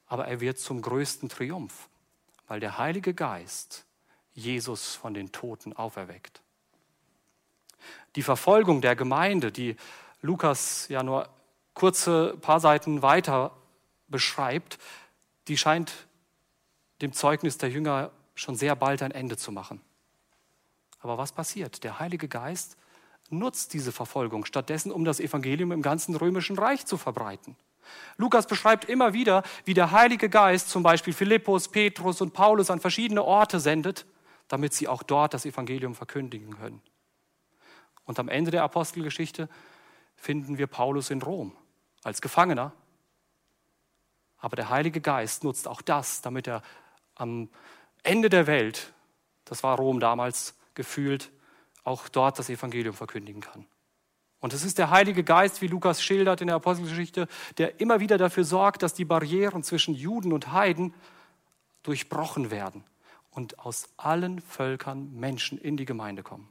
Aber 0.05 0.27
er 0.27 0.41
wird 0.41 0.59
zum 0.59 0.81
größten 0.81 1.29
Triumph, 1.29 1.89
weil 2.47 2.59
der 2.59 2.77
Heilige 2.77 3.13
Geist 3.13 3.85
Jesus 4.33 4.95
von 4.95 5.13
den 5.13 5.31
Toten 5.31 5.73
auferweckt. 5.73 6.41
Die 8.15 8.23
Verfolgung 8.23 8.81
der 8.81 8.95
Gemeinde, 8.95 9.51
die 9.51 9.75
Lukas 10.21 10.87
ja 10.89 11.01
nur 11.01 11.29
kurze 11.73 12.37
paar 12.41 12.59
Seiten 12.59 13.01
weiter 13.01 13.55
beschreibt, 14.07 14.77
die 15.51 15.57
scheint 15.57 16.07
dem 17.01 17.11
Zeugnis 17.11 17.57
der 17.57 17.69
Jünger 17.69 18.11
schon 18.35 18.55
sehr 18.55 18.73
bald 18.73 19.03
ein 19.03 19.11
Ende 19.11 19.35
zu 19.35 19.51
machen. 19.51 19.81
Aber 21.01 21.17
was 21.17 21.33
passiert? 21.33 21.83
Der 21.83 21.99
Heilige 21.99 22.29
Geist 22.29 22.77
nutzt 23.29 23.73
diese 23.73 23.91
Verfolgung 23.91 24.45
stattdessen, 24.45 24.93
um 24.93 25.03
das 25.03 25.19
Evangelium 25.19 25.73
im 25.73 25.81
ganzen 25.81 26.15
römischen 26.15 26.57
Reich 26.57 26.85
zu 26.85 26.95
verbreiten. 26.95 27.57
Lukas 28.15 28.47
beschreibt 28.47 28.85
immer 28.85 29.11
wieder, 29.11 29.43
wie 29.65 29.73
der 29.73 29.91
Heilige 29.91 30.29
Geist 30.29 30.69
zum 30.69 30.83
Beispiel 30.83 31.11
Philippus, 31.11 31.67
Petrus 31.67 32.21
und 32.21 32.31
Paulus 32.31 32.69
an 32.69 32.79
verschiedene 32.79 33.21
Orte 33.21 33.59
sendet, 33.59 34.05
damit 34.47 34.73
sie 34.73 34.87
auch 34.87 35.03
dort 35.03 35.33
das 35.33 35.45
Evangelium 35.45 35.95
verkündigen 35.95 36.55
können. 36.55 36.81
Und 38.05 38.19
am 38.19 38.29
Ende 38.29 38.51
der 38.51 38.63
Apostelgeschichte 38.63 39.49
finden 40.15 40.57
wir 40.57 40.67
Paulus 40.67 41.09
in 41.09 41.21
Rom 41.21 41.51
als 42.03 42.21
Gefangener. 42.21 42.71
Aber 44.41 44.55
der 44.55 44.69
Heilige 44.69 44.99
Geist 44.99 45.43
nutzt 45.43 45.67
auch 45.67 45.81
das, 45.81 46.21
damit 46.21 46.47
er 46.47 46.61
am 47.15 47.49
Ende 48.03 48.29
der 48.29 48.47
Welt, 48.47 48.91
das 49.45 49.63
war 49.63 49.77
Rom 49.77 49.99
damals 49.99 50.55
gefühlt, 50.73 51.31
auch 51.83 52.09
dort 52.09 52.39
das 52.39 52.49
Evangelium 52.49 52.95
verkündigen 52.95 53.41
kann. 53.41 53.65
Und 54.39 54.53
es 54.53 54.65
ist 54.65 54.79
der 54.79 54.89
Heilige 54.89 55.23
Geist, 55.23 55.61
wie 55.61 55.67
Lukas 55.67 56.03
schildert 56.03 56.41
in 56.41 56.47
der 56.47 56.55
Apostelgeschichte, 56.55 57.27
der 57.59 57.79
immer 57.79 57.99
wieder 57.99 58.17
dafür 58.17 58.43
sorgt, 58.43 58.81
dass 58.81 58.95
die 58.95 59.05
Barrieren 59.05 59.61
zwischen 59.61 59.93
Juden 59.93 60.33
und 60.33 60.51
Heiden 60.51 60.95
durchbrochen 61.83 62.49
werden 62.49 62.83
und 63.29 63.59
aus 63.59 63.89
allen 63.97 64.41
Völkern 64.41 65.13
Menschen 65.13 65.59
in 65.59 65.77
die 65.77 65.85
Gemeinde 65.85 66.23
kommen. 66.23 66.49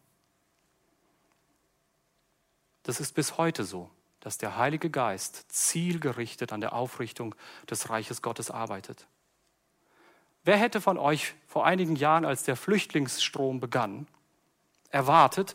Das 2.85 3.01
ist 3.01 3.13
bis 3.15 3.37
heute 3.37 3.65
so, 3.65 3.91
dass 4.21 4.39
der 4.39 4.57
Heilige 4.57 4.91
Geist 4.91 5.47
zielgerichtet 5.49 6.53
an 6.53 6.61
der 6.61 6.75
Aufrichtung 6.75 7.35
des 7.69 7.91
Reiches 7.91 8.23
Gottes 8.23 8.51
arbeitet. 8.51 9.07
Wer 10.45 10.57
hätte 10.57 10.81
von 10.81 10.99
euch 10.99 11.35
vor 11.47 11.67
einigen 11.67 11.97
Jahren, 11.97 12.25
als 12.25 12.45
der 12.45 12.57
Flüchtlingsstrom 12.57 13.61
begann, 13.61 14.07
erwartet, 14.91 15.55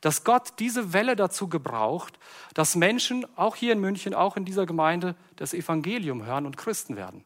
dass 0.00 0.24
Gott 0.24 0.54
diese 0.58 0.92
Welle 0.92 1.16
dazu 1.16 1.48
gebraucht, 1.48 2.18
dass 2.54 2.76
Menschen, 2.76 3.26
auch 3.36 3.56
hier 3.56 3.72
in 3.72 3.80
München, 3.80 4.14
auch 4.14 4.36
in 4.36 4.44
dieser 4.44 4.66
Gemeinde, 4.66 5.16
das 5.36 5.54
Evangelium 5.54 6.24
hören 6.24 6.46
und 6.46 6.56
Christen 6.56 6.96
werden. 6.96 7.24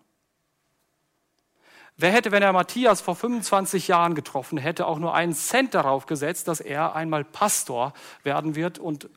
Wer 1.97 2.13
hätte, 2.13 2.33
wenn 2.33 2.43
er 2.43 2.55
Matthias 2.55 3.03
vor 3.03 3.15
25 3.15 3.89
Jahren 3.89 4.15
getroffen 4.15 4.57
hätte, 4.57 4.87
auch 4.87 4.99
nur 4.99 5.13
einen 5.13 5.35
Cent 5.35 5.75
darauf 5.75 6.07
gesetzt, 6.07 6.49
dass 6.49 6.61
er 6.61 6.95
einmal 6.95 7.25
Pastor 7.25 7.93
werden 8.23 8.55
wird 8.55 8.79
und 8.79 9.11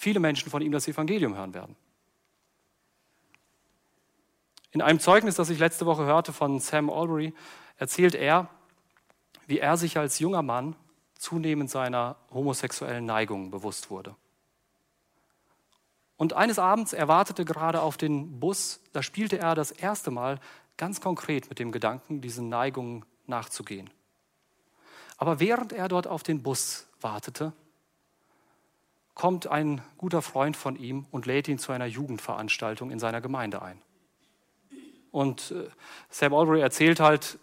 viele 0.00 0.18
Menschen 0.18 0.50
von 0.50 0.62
ihm 0.62 0.72
das 0.72 0.88
Evangelium 0.88 1.36
hören 1.36 1.52
werden? 1.52 1.76
In 4.70 4.80
einem 4.80 4.98
Zeugnis, 4.98 5.34
das 5.34 5.50
ich 5.50 5.58
letzte 5.58 5.84
Woche 5.84 6.04
hörte 6.04 6.32
von 6.32 6.58
Sam 6.58 6.88
Albury, 6.88 7.34
erzählt 7.76 8.14
er, 8.14 8.48
wie 9.46 9.58
er 9.58 9.76
sich 9.76 9.98
als 9.98 10.18
junger 10.18 10.42
Mann 10.42 10.74
zunehmend 11.18 11.68
seiner 11.68 12.16
homosexuellen 12.32 13.04
Neigung 13.04 13.50
bewusst 13.50 13.90
wurde. 13.90 14.16
Und 16.16 16.32
eines 16.32 16.58
Abends, 16.58 16.94
er 16.94 17.08
wartete 17.08 17.44
gerade 17.44 17.82
auf 17.82 17.98
den 17.98 18.40
Bus, 18.40 18.80
da 18.92 19.02
spielte 19.02 19.38
er 19.38 19.54
das 19.54 19.70
erste 19.70 20.10
Mal 20.10 20.40
ganz 20.78 21.00
konkret 21.02 21.50
mit 21.50 21.58
dem 21.58 21.72
Gedanken, 21.72 22.22
diesen 22.22 22.48
Neigungen 22.48 23.04
nachzugehen. 23.26 23.90
Aber 25.18 25.40
während 25.40 25.72
er 25.74 25.88
dort 25.88 26.06
auf 26.06 26.22
den 26.22 26.42
Bus 26.42 26.86
wartete, 27.02 27.52
kommt 29.14 29.46
ein 29.46 29.82
guter 29.98 30.22
Freund 30.22 30.56
von 30.56 30.76
ihm 30.76 31.06
und 31.10 31.26
lädt 31.26 31.48
ihn 31.48 31.58
zu 31.58 31.72
einer 31.72 31.86
Jugendveranstaltung 31.86 32.90
in 32.90 32.98
seiner 32.98 33.20
Gemeinde 33.20 33.62
ein. 33.62 33.80
Und 35.10 35.50
äh, 35.50 35.68
Sam 36.08 36.34
Albury 36.34 36.60
erzählt 36.60 37.00
halt, 37.00 37.38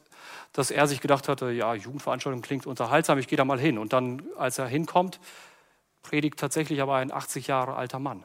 dass 0.54 0.72
er 0.72 0.88
sich 0.88 1.02
gedacht 1.02 1.28
hatte, 1.28 1.52
ja, 1.52 1.76
Jugendveranstaltung 1.76 2.42
klingt 2.42 2.66
unterhaltsam, 2.66 3.20
ich 3.20 3.28
gehe 3.28 3.38
da 3.38 3.46
mal 3.46 3.60
hin. 3.60 3.78
Und 3.78 3.94
dann, 3.94 4.24
als 4.38 4.58
er 4.58 4.68
hinkommt, 4.68 5.20
predigt 6.02 6.40
tatsächlich 6.40 6.82
aber 6.82 6.96
ein 6.96 7.12
80 7.12 7.48
Jahre 7.48 7.76
alter 7.76 8.00
Mann. 8.00 8.24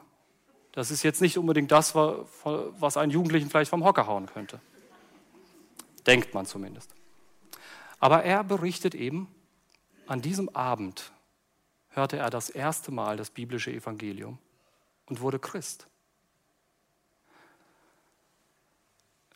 Das 0.71 0.89
ist 0.89 1.03
jetzt 1.03 1.21
nicht 1.21 1.37
unbedingt 1.37 1.71
das, 1.71 1.93
was 1.93 2.97
einen 2.97 3.11
Jugendlichen 3.11 3.49
vielleicht 3.49 3.69
vom 3.69 3.83
Hocker 3.83 4.07
hauen 4.07 4.25
könnte. 4.25 4.59
Denkt 6.07 6.33
man 6.33 6.45
zumindest. 6.45 6.95
Aber 7.99 8.23
er 8.23 8.43
berichtet 8.43 8.95
eben, 8.95 9.27
an 10.07 10.21
diesem 10.21 10.49
Abend 10.49 11.12
hörte 11.93 12.17
er 12.17 12.29
das 12.29 12.49
erste 12.49 12.91
Mal 12.91 13.17
das 13.17 13.29
biblische 13.29 13.71
Evangelium 13.71 14.37
und 15.05 15.21
wurde 15.21 15.39
Christ. 15.39 15.87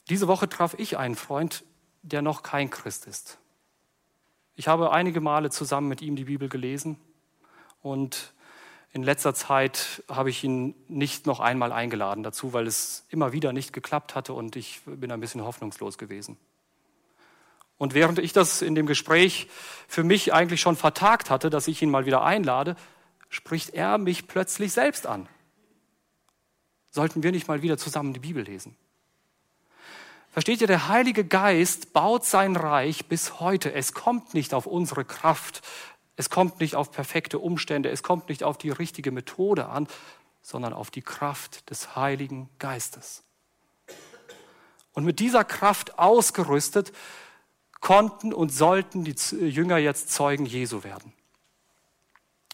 Diese 0.09 0.27
Woche 0.27 0.47
traf 0.47 0.75
ich 0.77 0.97
einen 0.97 1.15
Freund, 1.15 1.63
der 2.01 2.21
noch 2.21 2.43
kein 2.43 2.69
Christ 2.69 3.07
ist. 3.07 3.37
Ich 4.55 4.67
habe 4.67 4.91
einige 4.91 5.21
Male 5.21 5.49
zusammen 5.49 5.87
mit 5.87 6.01
ihm 6.01 6.15
die 6.15 6.25
Bibel 6.25 6.49
gelesen 6.49 6.97
und 7.81 8.33
in 8.93 9.03
letzter 9.03 9.35
Zeit 9.35 10.03
habe 10.09 10.29
ich 10.29 10.43
ihn 10.43 10.73
nicht 10.87 11.27
noch 11.27 11.39
einmal 11.39 11.71
eingeladen 11.71 12.23
dazu, 12.23 12.53
weil 12.53 12.65
es 12.65 13.05
immer 13.09 13.33
wieder 13.33 13.53
nicht 13.53 13.73
geklappt 13.73 14.15
hatte 14.15 14.33
und 14.33 14.55
ich 14.55 14.81
bin 14.85 15.11
ein 15.11 15.19
bisschen 15.19 15.43
hoffnungslos 15.43 15.97
gewesen. 15.97 16.37
Und 17.77 17.93
während 17.93 18.19
ich 18.19 18.33
das 18.33 18.61
in 18.61 18.75
dem 18.75 18.87
Gespräch 18.87 19.47
für 19.87 20.03
mich 20.03 20.33
eigentlich 20.33 20.61
schon 20.61 20.75
vertagt 20.75 21.29
hatte, 21.29 21.49
dass 21.49 21.67
ich 21.67 21.81
ihn 21.81 21.91
mal 21.91 22.05
wieder 22.05 22.23
einlade, 22.23 22.75
spricht 23.29 23.71
er 23.71 23.97
mich 23.97 24.27
plötzlich 24.27 24.73
selbst 24.73 25.05
an. 25.05 25.27
Sollten 26.89 27.21
wir 27.21 27.31
nicht 27.31 27.47
mal 27.47 27.61
wieder 27.61 27.77
zusammen 27.77 28.13
die 28.13 28.19
Bibel 28.19 28.43
lesen? 28.43 28.75
Versteht 30.31 30.61
ihr, 30.61 30.67
der 30.67 30.87
Heilige 30.87 31.25
Geist 31.25 31.93
baut 31.93 32.25
sein 32.25 32.55
Reich 32.55 33.07
bis 33.07 33.39
heute. 33.39 33.73
Es 33.73 33.93
kommt 33.93 34.33
nicht 34.33 34.53
auf 34.53 34.65
unsere 34.65 35.03
Kraft, 35.03 35.61
es 36.15 36.29
kommt 36.29 36.59
nicht 36.59 36.75
auf 36.75 36.91
perfekte 36.91 37.39
Umstände, 37.39 37.89
es 37.89 38.03
kommt 38.03 38.29
nicht 38.29 38.43
auf 38.43 38.57
die 38.57 38.69
richtige 38.69 39.11
Methode 39.11 39.67
an, 39.67 39.87
sondern 40.41 40.73
auf 40.73 40.91
die 40.91 41.01
Kraft 41.01 41.69
des 41.69 41.95
Heiligen 41.95 42.49
Geistes. 42.59 43.23
Und 44.93 45.05
mit 45.05 45.19
dieser 45.19 45.43
Kraft 45.43 45.99
ausgerüstet, 45.99 46.91
konnten 47.87 48.33
und 48.33 48.49
sollten 48.49 49.05
die 49.05 49.15
Jünger 49.47 49.77
jetzt 49.77 50.11
Zeugen 50.11 50.45
Jesu 50.45 50.83
werden. 50.83 51.13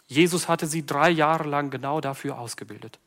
Jesus 0.05 0.47
hatte 0.47 0.67
sie 0.67 0.85
drei 0.85 1.09
Jahre 1.09 1.49
lang 1.49 1.71
genau 1.71 2.01
dafür 2.01 2.37
ausgebildet. 2.37 2.99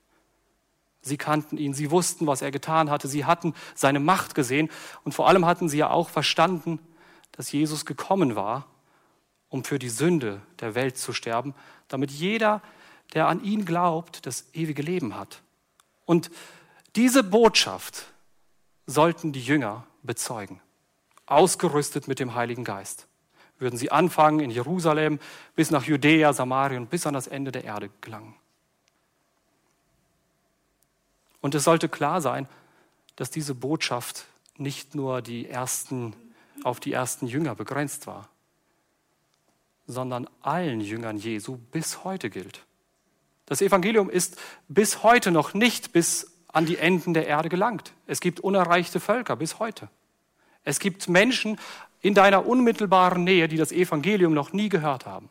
Sie 1.03 1.17
kannten 1.17 1.57
ihn, 1.57 1.73
sie 1.73 1.93
wussten, 1.93 2.27
was 2.27 2.43
er 2.43 2.51
getan 2.51 2.91
hatte, 2.91 3.07
sie 3.07 3.27
hatten 3.27 3.55
seine 3.77 4.01
Macht 4.01 4.35
gesehen 4.35 4.71
und 5.05 5.13
vor 5.13 5.29
allem 5.29 5.47
hatten 5.47 5.69
sie 5.69 5.79
ja 5.79 5.91
auch 5.91 6.09
verstanden, 6.09 6.81
dass 7.31 7.53
Jesus 7.53 7.85
gekommen 7.87 8.35
war, 8.35 8.67
um 9.49 9.63
für 9.63 9.79
die 9.79 9.89
Sünde 9.89 10.43
der 10.59 10.75
Welt 10.75 10.99
zu 10.99 11.13
sterben, 11.13 11.55
damit 11.87 12.11
jeder, 12.11 12.61
der 13.15 13.29
an 13.29 13.41
ihn 13.45 13.65
glaubt, 13.65 14.27
das 14.27 14.47
ewige 14.53 14.83
Leben 14.83 15.15
hat. 15.15 15.43
Und 16.07 16.33
diese 16.97 17.23
Botschaft 17.23 18.07
sollten 18.85 19.31
die 19.31 19.45
Jünger 19.45 19.87
bezeugen, 20.03 20.61
ausgerüstet 21.27 22.09
mit 22.09 22.19
dem 22.19 22.35
Heiligen 22.35 22.65
Geist. 22.65 23.07
Würden 23.59 23.79
sie 23.79 23.91
anfangen 23.91 24.41
in 24.41 24.51
Jerusalem 24.51 25.19
bis 25.55 25.71
nach 25.71 25.85
Judäa, 25.85 26.33
Samarien, 26.33 26.87
bis 26.87 27.07
an 27.07 27.15
das 27.15 27.27
Ende 27.27 27.53
der 27.53 27.65
Erde 27.65 27.91
gelangen. 28.01 28.35
Und 31.41 31.55
es 31.55 31.65
sollte 31.65 31.89
klar 31.89 32.21
sein, 32.21 32.49
dass 33.17 33.31
diese 33.31 33.55
Botschaft 33.55 34.27
nicht 34.57 34.95
nur 34.95 35.23
die 35.23 35.49
ersten, 35.49 36.15
auf 36.65 36.81
die 36.81 36.93
ersten 36.93 37.27
Jünger 37.27 37.55
begrenzt 37.55 38.07
war, 38.07 38.29
sondern 39.87 40.29
allen 40.43 40.81
Jüngern 40.81 41.17
Jesu 41.17 41.57
bis 41.57 42.05
heute 42.05 42.31
gilt. 42.31 42.67
Das 43.47 43.63
Evangelium 43.63 44.11
ist 44.11 44.39
bis 44.69 45.03
heute 45.03 45.31
noch 45.31 45.55
nicht 45.55 45.93
bis 45.93 46.33
an 46.49 46.67
die 46.67 46.79
Enden 46.79 47.15
der 47.15 47.27
Erde 47.27 47.49
gelangt. 47.49 47.93
Es 48.07 48.21
gibt 48.21 48.41
unerreichte 48.41 48.99
Völker 48.99 49.37
bis 49.37 49.59
heute. 49.59 49.89
Es 50.67 50.81
gibt 50.81 51.09
Menschen 51.09 51.59
in 52.03 52.13
deiner 52.13 52.45
unmittelbaren 52.45 53.23
Nähe, 53.23 53.47
die 53.47 53.57
das 53.57 53.71
Evangelium 53.71 54.35
noch 54.35 54.53
nie 54.53 54.69
gehört 54.69 55.07
haben. 55.07 55.31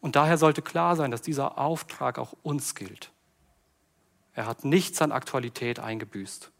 Und 0.00 0.16
daher 0.16 0.36
sollte 0.36 0.60
klar 0.60 0.96
sein, 0.96 1.12
dass 1.12 1.22
dieser 1.22 1.56
Auftrag 1.56 2.18
auch 2.18 2.34
uns 2.42 2.74
gilt. 2.74 3.12
Er 4.34 4.46
hat 4.46 4.64
nichts 4.64 5.00
an 5.00 5.12
Aktualität 5.12 5.78
eingebüßt. 5.78 6.50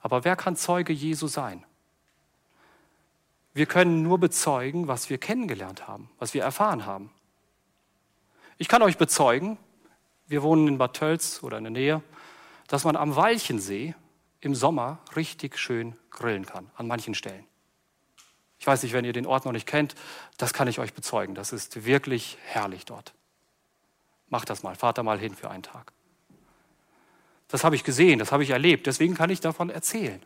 Aber 0.00 0.24
wer 0.24 0.34
kann 0.34 0.56
Zeuge 0.56 0.94
Jesu 0.94 1.26
sein? 1.26 1.62
Wir 3.52 3.66
können 3.66 4.02
nur 4.02 4.18
bezeugen, 4.18 4.88
was 4.88 5.10
wir 5.10 5.18
kennengelernt 5.18 5.86
haben, 5.86 6.08
was 6.18 6.32
wir 6.32 6.42
erfahren 6.42 6.86
haben. 6.86 7.10
Ich 8.56 8.66
kann 8.66 8.80
euch 8.80 8.96
bezeugen, 8.96 9.58
wir 10.26 10.42
wohnen 10.42 10.68
in 10.68 10.78
Bad 10.78 10.94
Tölz 10.94 11.42
oder 11.42 11.58
in 11.58 11.64
der 11.64 11.70
Nähe, 11.70 12.02
dass 12.72 12.84
man 12.84 12.96
am 12.96 13.16
Walchensee 13.16 13.94
im 14.40 14.54
Sommer 14.54 14.98
richtig 15.14 15.58
schön 15.58 15.94
grillen 16.08 16.46
kann, 16.46 16.70
an 16.74 16.86
manchen 16.86 17.14
Stellen. 17.14 17.44
Ich 18.58 18.66
weiß 18.66 18.82
nicht, 18.82 18.94
wenn 18.94 19.04
ihr 19.04 19.12
den 19.12 19.26
Ort 19.26 19.44
noch 19.44 19.52
nicht 19.52 19.66
kennt, 19.66 19.94
das 20.38 20.54
kann 20.54 20.68
ich 20.68 20.78
euch 20.78 20.94
bezeugen. 20.94 21.34
Das 21.34 21.52
ist 21.52 21.84
wirklich 21.84 22.38
herrlich 22.46 22.86
dort. 22.86 23.12
Mach 24.30 24.46
das 24.46 24.62
mal, 24.62 24.74
fahrt 24.74 24.96
da 24.96 25.02
mal 25.02 25.18
hin 25.18 25.34
für 25.34 25.50
einen 25.50 25.62
Tag. 25.62 25.92
Das 27.48 27.62
habe 27.62 27.76
ich 27.76 27.84
gesehen, 27.84 28.18
das 28.18 28.32
habe 28.32 28.42
ich 28.42 28.48
erlebt, 28.48 28.86
deswegen 28.86 29.14
kann 29.16 29.28
ich 29.28 29.40
davon 29.40 29.68
erzählen. 29.68 30.22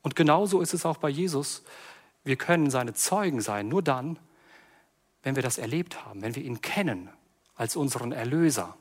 Und 0.00 0.16
genauso 0.16 0.62
ist 0.62 0.72
es 0.72 0.86
auch 0.86 0.96
bei 0.96 1.10
Jesus. 1.10 1.64
Wir 2.24 2.36
können 2.36 2.70
seine 2.70 2.94
Zeugen 2.94 3.42
sein, 3.42 3.68
nur 3.68 3.82
dann, 3.82 4.18
wenn 5.22 5.36
wir 5.36 5.42
das 5.42 5.58
erlebt 5.58 6.02
haben, 6.06 6.22
wenn 6.22 6.34
wir 6.34 6.42
ihn 6.42 6.62
kennen 6.62 7.10
als 7.56 7.76
unseren 7.76 8.12
Erlöser. 8.12 8.78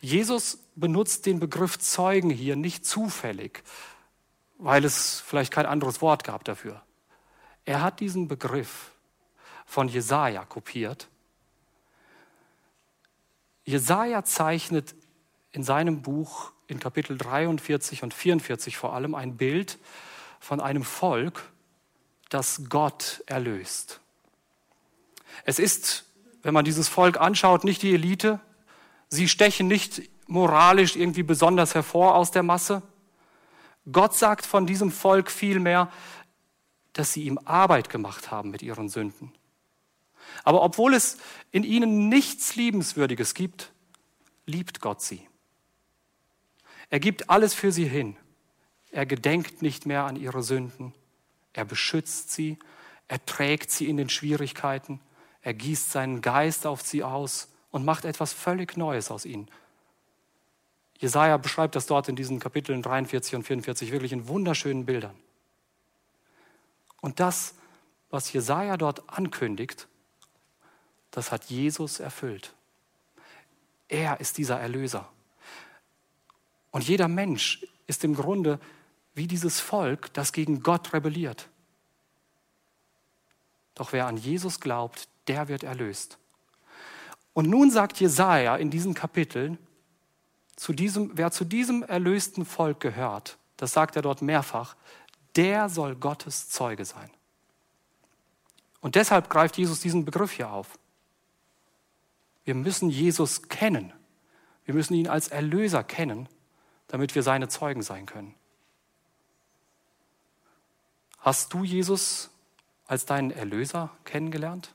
Jesus 0.00 0.58
benutzt 0.74 1.26
den 1.26 1.40
Begriff 1.40 1.78
Zeugen 1.78 2.30
hier 2.30 2.56
nicht 2.56 2.86
zufällig, 2.86 3.62
weil 4.58 4.84
es 4.84 5.20
vielleicht 5.20 5.52
kein 5.52 5.66
anderes 5.66 6.00
Wort 6.00 6.24
gab 6.24 6.44
dafür. 6.44 6.82
Er 7.64 7.82
hat 7.82 8.00
diesen 8.00 8.28
Begriff 8.28 8.92
von 9.66 9.88
Jesaja 9.88 10.44
kopiert. 10.44 11.08
Jesaja 13.64 14.24
zeichnet 14.24 14.94
in 15.52 15.62
seinem 15.62 16.02
Buch 16.02 16.52
in 16.66 16.80
Kapitel 16.80 17.16
43 17.16 18.02
und 18.02 18.14
44 18.14 18.76
vor 18.76 18.94
allem 18.94 19.14
ein 19.14 19.36
Bild 19.36 19.78
von 20.40 20.60
einem 20.60 20.82
Volk, 20.82 21.52
das 22.28 22.62
Gott 22.68 23.22
erlöst. 23.26 24.00
Es 25.44 25.58
ist, 25.58 26.04
wenn 26.42 26.54
man 26.54 26.64
dieses 26.64 26.88
Volk 26.88 27.20
anschaut, 27.20 27.64
nicht 27.64 27.82
die 27.82 27.94
Elite. 27.94 28.40
Sie 29.12 29.28
stechen 29.28 29.68
nicht 29.68 30.00
moralisch 30.26 30.96
irgendwie 30.96 31.22
besonders 31.22 31.74
hervor 31.74 32.14
aus 32.14 32.30
der 32.30 32.42
Masse. 32.42 32.82
Gott 33.92 34.14
sagt 34.14 34.46
von 34.46 34.66
diesem 34.66 34.90
Volk 34.90 35.30
vielmehr, 35.30 35.92
dass 36.94 37.12
sie 37.12 37.24
ihm 37.24 37.38
Arbeit 37.44 37.90
gemacht 37.90 38.30
haben 38.30 38.50
mit 38.50 38.62
ihren 38.62 38.88
Sünden. 38.88 39.30
Aber 40.44 40.62
obwohl 40.62 40.94
es 40.94 41.18
in 41.50 41.62
ihnen 41.62 42.08
nichts 42.08 42.56
Liebenswürdiges 42.56 43.34
gibt, 43.34 43.70
liebt 44.46 44.80
Gott 44.80 45.02
sie. 45.02 45.28
Er 46.88 46.98
gibt 46.98 47.28
alles 47.28 47.52
für 47.52 47.70
sie 47.70 47.86
hin. 47.86 48.16
Er 48.92 49.04
gedenkt 49.04 49.60
nicht 49.60 49.84
mehr 49.84 50.04
an 50.04 50.16
ihre 50.16 50.42
Sünden. 50.42 50.94
Er 51.52 51.66
beschützt 51.66 52.32
sie. 52.32 52.58
Er 53.08 53.22
trägt 53.26 53.72
sie 53.72 53.90
in 53.90 53.98
den 53.98 54.08
Schwierigkeiten. 54.08 55.00
Er 55.42 55.52
gießt 55.52 55.92
seinen 55.92 56.22
Geist 56.22 56.66
auf 56.66 56.80
sie 56.80 57.04
aus 57.04 57.51
und 57.72 57.84
macht 57.84 58.04
etwas 58.04 58.32
völlig 58.32 58.76
Neues 58.76 59.10
aus 59.10 59.24
ihnen. 59.24 59.50
Jesaja 60.98 61.36
beschreibt 61.36 61.74
das 61.74 61.86
dort 61.86 62.08
in 62.08 62.14
diesen 62.14 62.38
Kapiteln 62.38 62.80
43 62.80 63.34
und 63.34 63.42
44 63.42 63.90
wirklich 63.90 64.12
in 64.12 64.28
wunderschönen 64.28 64.86
Bildern. 64.86 65.18
Und 67.00 67.18
das, 67.18 67.54
was 68.10 68.32
Jesaja 68.32 68.76
dort 68.76 69.08
ankündigt, 69.08 69.88
das 71.10 71.32
hat 71.32 71.46
Jesus 71.46 71.98
erfüllt. 71.98 72.54
Er 73.88 74.20
ist 74.20 74.38
dieser 74.38 74.60
Erlöser. 74.60 75.08
Und 76.70 76.86
jeder 76.86 77.08
Mensch 77.08 77.66
ist 77.88 78.04
im 78.04 78.14
Grunde 78.14 78.60
wie 79.14 79.26
dieses 79.26 79.60
Volk, 79.60 80.12
das 80.14 80.32
gegen 80.32 80.62
Gott 80.62 80.92
rebelliert. 80.92 81.48
Doch 83.74 83.92
wer 83.92 84.06
an 84.06 84.16
Jesus 84.16 84.60
glaubt, 84.60 85.08
der 85.26 85.48
wird 85.48 85.64
erlöst. 85.64 86.18
Und 87.34 87.48
nun 87.48 87.70
sagt 87.70 88.00
Jesaja 88.00 88.56
in 88.56 88.70
diesen 88.70 88.94
Kapiteln, 88.94 89.58
zu 90.56 90.72
diesem, 90.72 91.12
wer 91.14 91.30
zu 91.30 91.44
diesem 91.44 91.82
erlösten 91.82 92.44
Volk 92.44 92.80
gehört, 92.80 93.38
das 93.56 93.72
sagt 93.72 93.96
er 93.96 94.02
dort 94.02 94.22
mehrfach, 94.22 94.76
der 95.36 95.68
soll 95.68 95.96
Gottes 95.96 96.50
Zeuge 96.50 96.84
sein. 96.84 97.10
Und 98.80 98.96
deshalb 98.96 99.30
greift 99.30 99.56
Jesus 99.56 99.80
diesen 99.80 100.04
Begriff 100.04 100.32
hier 100.32 100.50
auf. 100.50 100.78
Wir 102.44 102.54
müssen 102.54 102.90
Jesus 102.90 103.48
kennen. 103.48 103.92
Wir 104.64 104.74
müssen 104.74 104.94
ihn 104.94 105.08
als 105.08 105.28
Erlöser 105.28 105.84
kennen, 105.84 106.28
damit 106.88 107.14
wir 107.14 107.22
seine 107.22 107.48
Zeugen 107.48 107.82
sein 107.82 108.06
können. 108.06 108.34
Hast 111.18 111.52
du 111.54 111.62
Jesus 111.64 112.30
als 112.86 113.06
deinen 113.06 113.30
Erlöser 113.30 113.90
kennengelernt? 114.04 114.74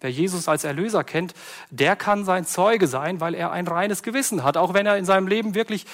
Wer 0.00 0.10
Jesus 0.10 0.48
als 0.48 0.64
Erlöser 0.64 1.02
kennt, 1.02 1.34
der 1.70 1.96
kann 1.96 2.24
sein 2.24 2.46
Zeuge 2.46 2.86
sein, 2.86 3.20
weil 3.20 3.34
er 3.34 3.50
ein 3.50 3.66
reines 3.66 4.02
Gewissen 4.02 4.44
hat, 4.44 4.56
auch 4.56 4.74
wenn 4.74 4.86
er 4.86 4.96
in 4.96 5.04
seinem 5.04 5.26
Leben 5.26 5.54
wirklich 5.54 5.86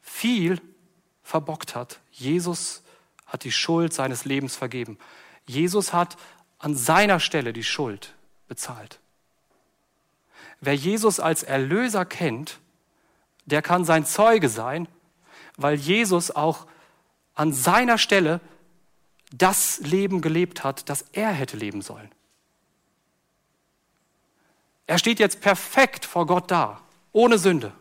viel 0.00 0.60
verbockt 1.22 1.74
hat. 1.74 2.00
Jesus 2.10 2.82
hat 3.26 3.44
die 3.44 3.52
Schuld 3.52 3.92
seines 3.92 4.24
Lebens 4.24 4.56
vergeben. 4.56 4.98
Jesus 5.46 5.92
hat 5.92 6.16
an 6.58 6.74
seiner 6.74 7.20
Stelle 7.20 7.52
die 7.52 7.64
Schuld 7.64 8.14
bezahlt. 8.48 9.00
Wer 10.60 10.74
Jesus 10.74 11.20
als 11.20 11.42
Erlöser 11.42 12.04
kennt, 12.04 12.58
der 13.44 13.62
kann 13.62 13.84
sein 13.84 14.06
Zeuge 14.06 14.48
sein, 14.48 14.88
weil 15.56 15.74
Jesus 15.74 16.30
auch 16.30 16.66
an 17.34 17.52
seiner 17.52 17.98
Stelle 17.98 18.40
das 19.32 19.78
Leben 19.80 20.20
gelebt 20.22 20.64
hat, 20.64 20.88
das 20.88 21.04
er 21.12 21.30
hätte 21.30 21.56
leben 21.56 21.82
sollen. 21.82 22.10
Er 24.86 24.98
steht 24.98 25.18
jetzt 25.18 25.40
perfekt 25.40 26.04
vor 26.04 26.26
Gott 26.26 26.50
da, 26.50 26.80
ohne 27.12 27.38
Sünde. 27.38 27.72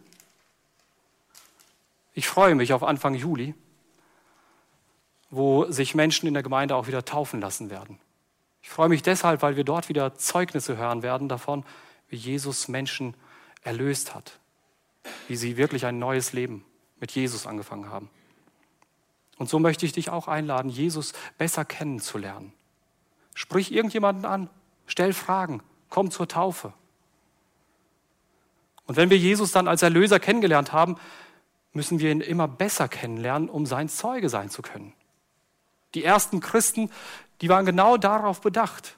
Ich 2.14 2.28
freue 2.28 2.56
mich 2.56 2.74
auf 2.74 2.84
Anfang 2.84 3.14
Juli, 3.14 3.54
wo 5.30 5.70
sich 5.72 5.96
Menschen 5.96 6.28
in 6.28 6.34
der 6.34 6.44
Gemeinde 6.44 6.76
auch 6.76 6.88
wieder 6.88 7.06
taufen 7.06 7.42
lassen 7.42 7.70
werden. 7.70 8.00
Ich 8.62 8.70
freue 8.70 8.90
mich 8.90 9.04
deshalb, 9.04 9.42
weil 9.42 9.58
wir 9.58 9.64
dort 9.64 9.90
wieder 9.90 10.16
Zeugnisse 10.16 10.78
hören 10.78 11.04
werden 11.04 11.30
davon, 11.30 11.64
wie 12.10 12.16
Jesus 12.16 12.68
Menschen 12.68 13.16
erlöst 13.62 14.16
hat, 14.16 14.40
wie 15.28 15.36
sie 15.36 15.58
wirklich 15.58 15.86
ein 15.86 16.00
neues 16.00 16.34
Leben 16.34 16.66
mit 17.00 17.12
Jesus 17.12 17.46
angefangen 17.46 17.90
haben. 17.90 18.10
Und 19.38 19.50
so 19.50 19.60
möchte 19.60 19.86
ich 19.86 19.92
dich 19.92 20.10
auch 20.10 20.28
einladen, 20.28 20.70
Jesus 20.70 21.14
besser 21.38 21.66
kennenzulernen. 21.66 22.54
Sprich 23.34 23.72
irgendjemanden 23.74 24.26
an, 24.26 24.50
stell 24.88 25.14
Fragen, 25.14 25.62
komm 25.90 26.10
zur 26.10 26.28
Taufe. 26.28 26.74
Und 28.86 28.98
wenn 28.98 29.10
wir 29.10 29.18
Jesus 29.18 29.52
dann 29.52 29.68
als 29.68 29.82
Erlöser 29.82 30.20
kennengelernt 30.20 30.74
haben, 30.74 30.98
müssen 31.74 32.00
wir 32.00 32.12
ihn 32.12 32.22
immer 32.22 32.48
besser 32.48 32.88
kennenlernen, 32.88 33.50
um 33.50 33.66
sein 33.66 33.90
Zeuge 33.90 34.30
sein 34.30 34.50
zu 34.50 34.62
können. 34.62 34.94
Die 35.94 36.04
ersten 36.04 36.40
Christen, 36.40 36.90
die 37.42 37.50
waren 37.50 37.66
genau 37.66 37.98
darauf 37.98 38.42
bedacht. 38.42 38.96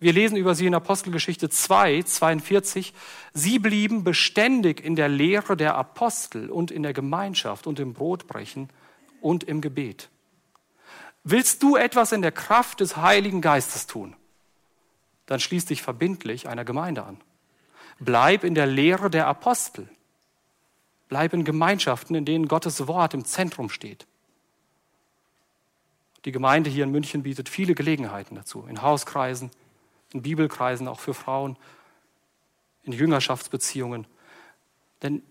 Wir 0.00 0.12
lesen 0.12 0.36
über 0.36 0.54
sie 0.54 0.66
in 0.66 0.74
Apostelgeschichte 0.74 1.48
2, 1.48 2.04
42. 2.04 2.94
Sie 3.34 3.58
blieben 3.58 4.04
beständig 4.04 4.84
in 4.84 4.94
der 4.94 5.08
Lehre 5.08 5.56
der 5.56 5.74
Apostel 5.74 6.50
und 6.50 6.70
in 6.70 6.84
der 6.84 6.92
Gemeinschaft 6.92 7.66
und 7.66 7.80
im 7.80 7.94
Brotbrechen 7.94 8.68
und 9.20 9.44
im 9.44 9.60
Gebet. 9.60 10.08
Willst 11.24 11.62
du 11.62 11.76
etwas 11.76 12.12
in 12.12 12.22
der 12.22 12.32
Kraft 12.32 12.80
des 12.80 12.96
Heiligen 12.96 13.40
Geistes 13.40 13.86
tun? 13.86 14.14
Dann 15.26 15.40
schließ 15.40 15.66
dich 15.66 15.82
verbindlich 15.82 16.48
einer 16.48 16.64
Gemeinde 16.64 17.02
an. 17.02 17.20
Bleib 18.00 18.44
in 18.44 18.54
der 18.54 18.66
Lehre 18.66 19.10
der 19.10 19.26
Apostel. 19.26 19.88
Bleib 21.08 21.32
in 21.32 21.44
Gemeinschaften, 21.44 22.14
in 22.14 22.24
denen 22.24 22.48
Gottes 22.48 22.86
Wort 22.86 23.14
im 23.14 23.24
Zentrum 23.24 23.70
steht. 23.70 24.06
Die 26.24 26.32
Gemeinde 26.32 26.68
hier 26.68 26.84
in 26.84 26.90
München 26.90 27.22
bietet 27.22 27.48
viele 27.48 27.74
Gelegenheiten 27.74 28.34
dazu, 28.34 28.66
in 28.68 28.82
Hauskreisen, 28.82 29.50
in 30.12 30.22
Bibelkreisen, 30.22 30.88
auch 30.88 31.00
für 31.00 31.14
Frauen, 31.14 31.56
in 32.82 32.92
Jüngerschaftsbeziehungen. 32.92 34.06
Denn 35.02 35.22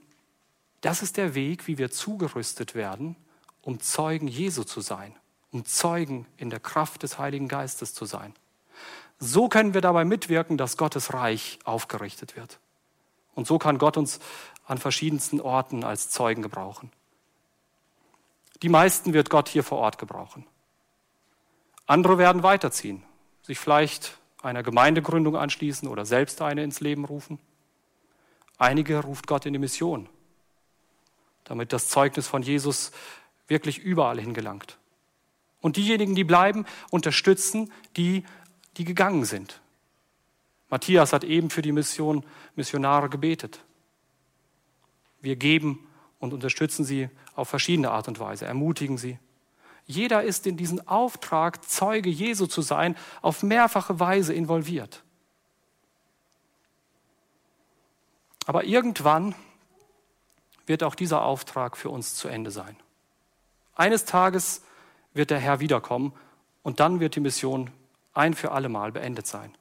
das 0.82 1.02
ist 1.02 1.18
der 1.18 1.36
Weg, 1.36 1.68
wie 1.68 1.78
wir 1.78 1.92
zugerüstet 1.92 2.76
werden, 2.76 3.16
um 3.62 3.80
Zeugen 3.80 4.28
Jesu 4.28 4.64
zu 4.64 4.82
sein, 4.82 5.16
um 5.52 5.66
Zeugen 5.66 6.26
in 6.38 6.50
der 6.50 6.60
Kraft 6.60 7.04
des 7.04 7.20
Heiligen 7.20 7.48
Geistes 7.48 7.94
zu 7.94 8.06
sein. 8.06 8.34
So 9.20 9.50
können 9.50 9.74
wir 9.74 9.82
dabei 9.82 10.06
mitwirken, 10.06 10.58
dass 10.58 10.78
Gottes 10.78 11.14
Reich 11.14 11.60
aufgerichtet 11.64 12.36
wird. 12.36 12.60
Und 13.34 13.48
so 13.48 13.58
kann 13.58 13.78
Gott 13.78 13.98
uns 13.98 14.20
an 14.66 14.78
verschiedensten 14.78 15.42
Orten 15.42 15.84
als 15.84 16.10
Zeugen 16.10 16.42
gebrauchen. 16.42 16.92
Die 18.62 18.70
meisten 18.70 19.14
wird 19.14 19.30
Gott 19.30 19.48
hier 19.48 19.64
vor 19.64 19.78
Ort 19.80 19.98
gebrauchen. 19.98 20.46
Andere 21.86 22.18
werden 22.18 22.44
weiterziehen, 22.44 23.04
sich 23.44 23.60
vielleicht 23.60 24.18
einer 24.42 24.64
Gemeindegründung 24.64 25.36
anschließen 25.36 25.88
oder 25.88 26.06
selbst 26.06 26.42
eine 26.42 26.64
ins 26.64 26.80
Leben 26.80 27.06
rufen. 27.06 27.40
Einige 28.58 29.00
ruft 29.04 29.28
Gott 29.28 29.46
in 29.46 29.54
die 29.54 29.60
Mission, 29.60 30.10
damit 31.44 31.74
das 31.74 31.88
Zeugnis 31.90 32.28
von 32.28 32.42
Jesus 32.42 32.92
wirklich 33.48 33.78
überall 33.80 34.20
hingelangt. 34.20 34.78
Und 35.62 35.78
diejenigen, 35.78 36.16
die 36.16 36.24
bleiben, 36.24 36.66
unterstützen 36.90 37.72
die, 37.96 38.26
die 38.78 38.86
gegangen 38.86 39.26
sind. 39.26 39.62
Matthias 40.70 41.14
hat 41.14 41.24
eben 41.24 41.50
für 41.50 41.62
die 41.62 41.72
Mission 41.72 42.24
Missionare 42.56 43.10
gebetet. 43.10 43.64
Wir 45.22 45.36
geben 45.36 45.88
und 46.20 46.34
unterstützen 46.34 46.84
sie 46.84 47.10
auf 47.36 47.50
verschiedene 47.50 47.92
Art 47.92 48.08
und 48.08 48.20
Weise, 48.20 48.46
ermutigen 48.46 48.98
sie. 48.98 49.20
Jeder 49.86 50.24
ist 50.24 50.46
in 50.46 50.58
diesen 50.58 50.86
Auftrag, 50.88 51.68
Zeuge 51.68 52.10
Jesu 52.10 52.46
zu 52.46 52.62
sein, 52.62 52.96
auf 53.22 53.42
mehrfache 53.42 54.00
Weise 54.00 54.34
involviert. 54.34 55.04
Aber 58.46 58.66
irgendwann 58.66 59.34
wird 60.66 60.84
auch 60.84 60.96
dieser 60.96 61.24
Auftrag 61.24 61.78
für 61.78 61.90
uns 61.90 62.16
zu 62.16 62.28
Ende 62.28 62.52
sein. 62.52 62.76
Eines 63.76 64.06
Tages 64.06 64.62
wird 65.14 65.30
der 65.30 65.40
Herr 65.40 65.60
wiederkommen 65.62 66.14
und 66.64 66.82
dann 66.82 67.00
wird 67.00 67.16
die 67.16 67.22
Mission 67.22 67.72
ein 68.18 68.34
für 68.34 68.52
alle 68.52 68.70
Mal 68.70 68.92
beendet 68.92 69.28
sein. 69.28 69.56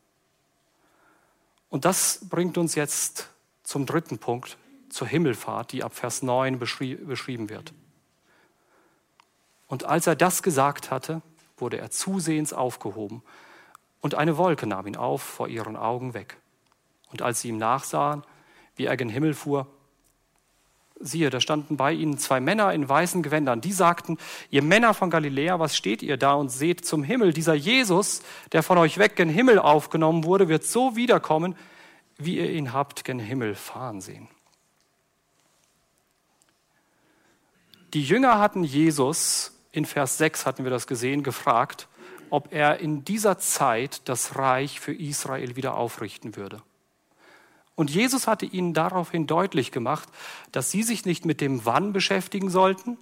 Und 1.68 1.84
das 1.84 2.20
bringt 2.28 2.58
uns 2.58 2.74
jetzt 2.74 3.28
zum 3.62 3.86
dritten 3.86 4.18
Punkt, 4.18 4.56
zur 4.88 5.06
Himmelfahrt, 5.06 5.72
die 5.72 5.82
ab 5.82 5.94
Vers 5.94 6.22
9 6.22 6.58
beschrieben 6.58 7.48
wird. 7.50 7.72
Und 9.66 9.84
als 9.84 10.06
er 10.06 10.16
das 10.16 10.42
gesagt 10.42 10.90
hatte, 10.90 11.22
wurde 11.56 11.78
er 11.78 11.90
zusehends 11.90 12.52
aufgehoben 12.52 13.22
und 14.00 14.14
eine 14.14 14.36
Wolke 14.36 14.66
nahm 14.66 14.86
ihn 14.86 14.96
auf 14.96 15.22
vor 15.22 15.48
ihren 15.48 15.76
Augen 15.76 16.14
weg. 16.14 16.36
Und 17.10 17.22
als 17.22 17.40
sie 17.40 17.48
ihm 17.48 17.58
nachsahen, 17.58 18.22
wie 18.76 18.86
er 18.86 18.96
gen 18.96 19.08
Himmel 19.08 19.34
fuhr, 19.34 19.66
siehe, 21.00 21.30
da 21.30 21.40
standen 21.40 21.76
bei 21.76 21.92
ihnen 21.92 22.18
zwei 22.18 22.40
Männer 22.40 22.72
in 22.72 22.88
weißen 22.88 23.22
Gewändern. 23.22 23.60
Die 23.60 23.72
sagten, 23.72 24.18
ihr 24.50 24.62
Männer 24.62 24.94
von 24.94 25.10
Galiläa, 25.10 25.58
was 25.58 25.76
steht 25.76 26.02
ihr 26.02 26.16
da 26.16 26.34
und 26.34 26.50
seht 26.50 26.84
zum 26.84 27.02
Himmel? 27.04 27.32
Dieser 27.32 27.54
Jesus, 27.54 28.22
der 28.52 28.62
von 28.62 28.78
euch 28.78 28.98
weg 28.98 29.16
gen 29.16 29.28
Himmel 29.28 29.58
aufgenommen 29.58 30.24
wurde, 30.24 30.48
wird 30.48 30.64
so 30.64 30.96
wiederkommen, 30.96 31.56
wie 32.18 32.38
ihr 32.38 32.50
ihn 32.50 32.72
habt 32.72 33.04
gen 33.04 33.18
Himmel 33.18 33.54
fahren 33.54 34.00
sehen. 34.00 34.28
Die 37.94 38.02
Jünger 38.02 38.38
hatten 38.38 38.64
Jesus, 38.64 39.58
in 39.72 39.84
Vers 39.84 40.18
6 40.18 40.46
hatten 40.46 40.64
wir 40.64 40.70
das 40.70 40.86
gesehen, 40.86 41.22
gefragt, 41.22 41.88
ob 42.30 42.52
er 42.52 42.80
in 42.80 43.04
dieser 43.04 43.38
Zeit 43.38 44.08
das 44.08 44.36
Reich 44.36 44.80
für 44.80 44.92
Israel 44.92 45.56
wieder 45.56 45.76
aufrichten 45.76 46.36
würde. 46.36 46.62
Und 47.76 47.90
Jesus 47.90 48.26
hatte 48.26 48.46
ihnen 48.46 48.74
daraufhin 48.74 49.26
deutlich 49.26 49.70
gemacht, 49.70 50.08
dass 50.50 50.70
sie 50.70 50.82
sich 50.82 51.04
nicht 51.04 51.24
mit 51.24 51.40
dem 51.40 51.64
Wann 51.64 51.92
beschäftigen 51.92 52.50
sollten, 52.50 52.98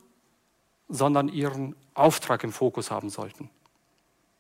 sondern 0.88 1.28
ihren 1.28 1.74
Auftrag 1.94 2.44
im 2.44 2.52
Fokus 2.52 2.90
haben 2.90 3.08
sollten. 3.08 3.48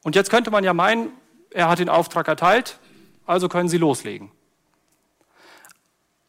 Und 0.02 0.16
jetzt 0.16 0.30
könnte 0.30 0.50
man 0.50 0.64
ja 0.64 0.74
meinen, 0.74 1.10
er 1.50 1.68
hat 1.68 1.78
den 1.78 1.88
Auftrag 1.88 2.28
erteilt, 2.28 2.78
also 3.24 3.48
können 3.48 3.68
sie 3.68 3.78
loslegen. 3.78 4.30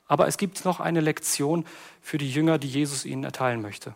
Aber 0.08 0.28
es 0.28 0.38
gibt 0.38 0.64
noch 0.66 0.80
eine 0.80 1.02
Lektion 1.02 1.66
für 2.00 2.20
die 2.20 2.32
Jünger, 2.32 2.60
die 2.60 2.70
Jesus 2.70 3.06
ihnen 3.06 3.24
erteilen 3.24 3.62
möchte. 3.62 3.96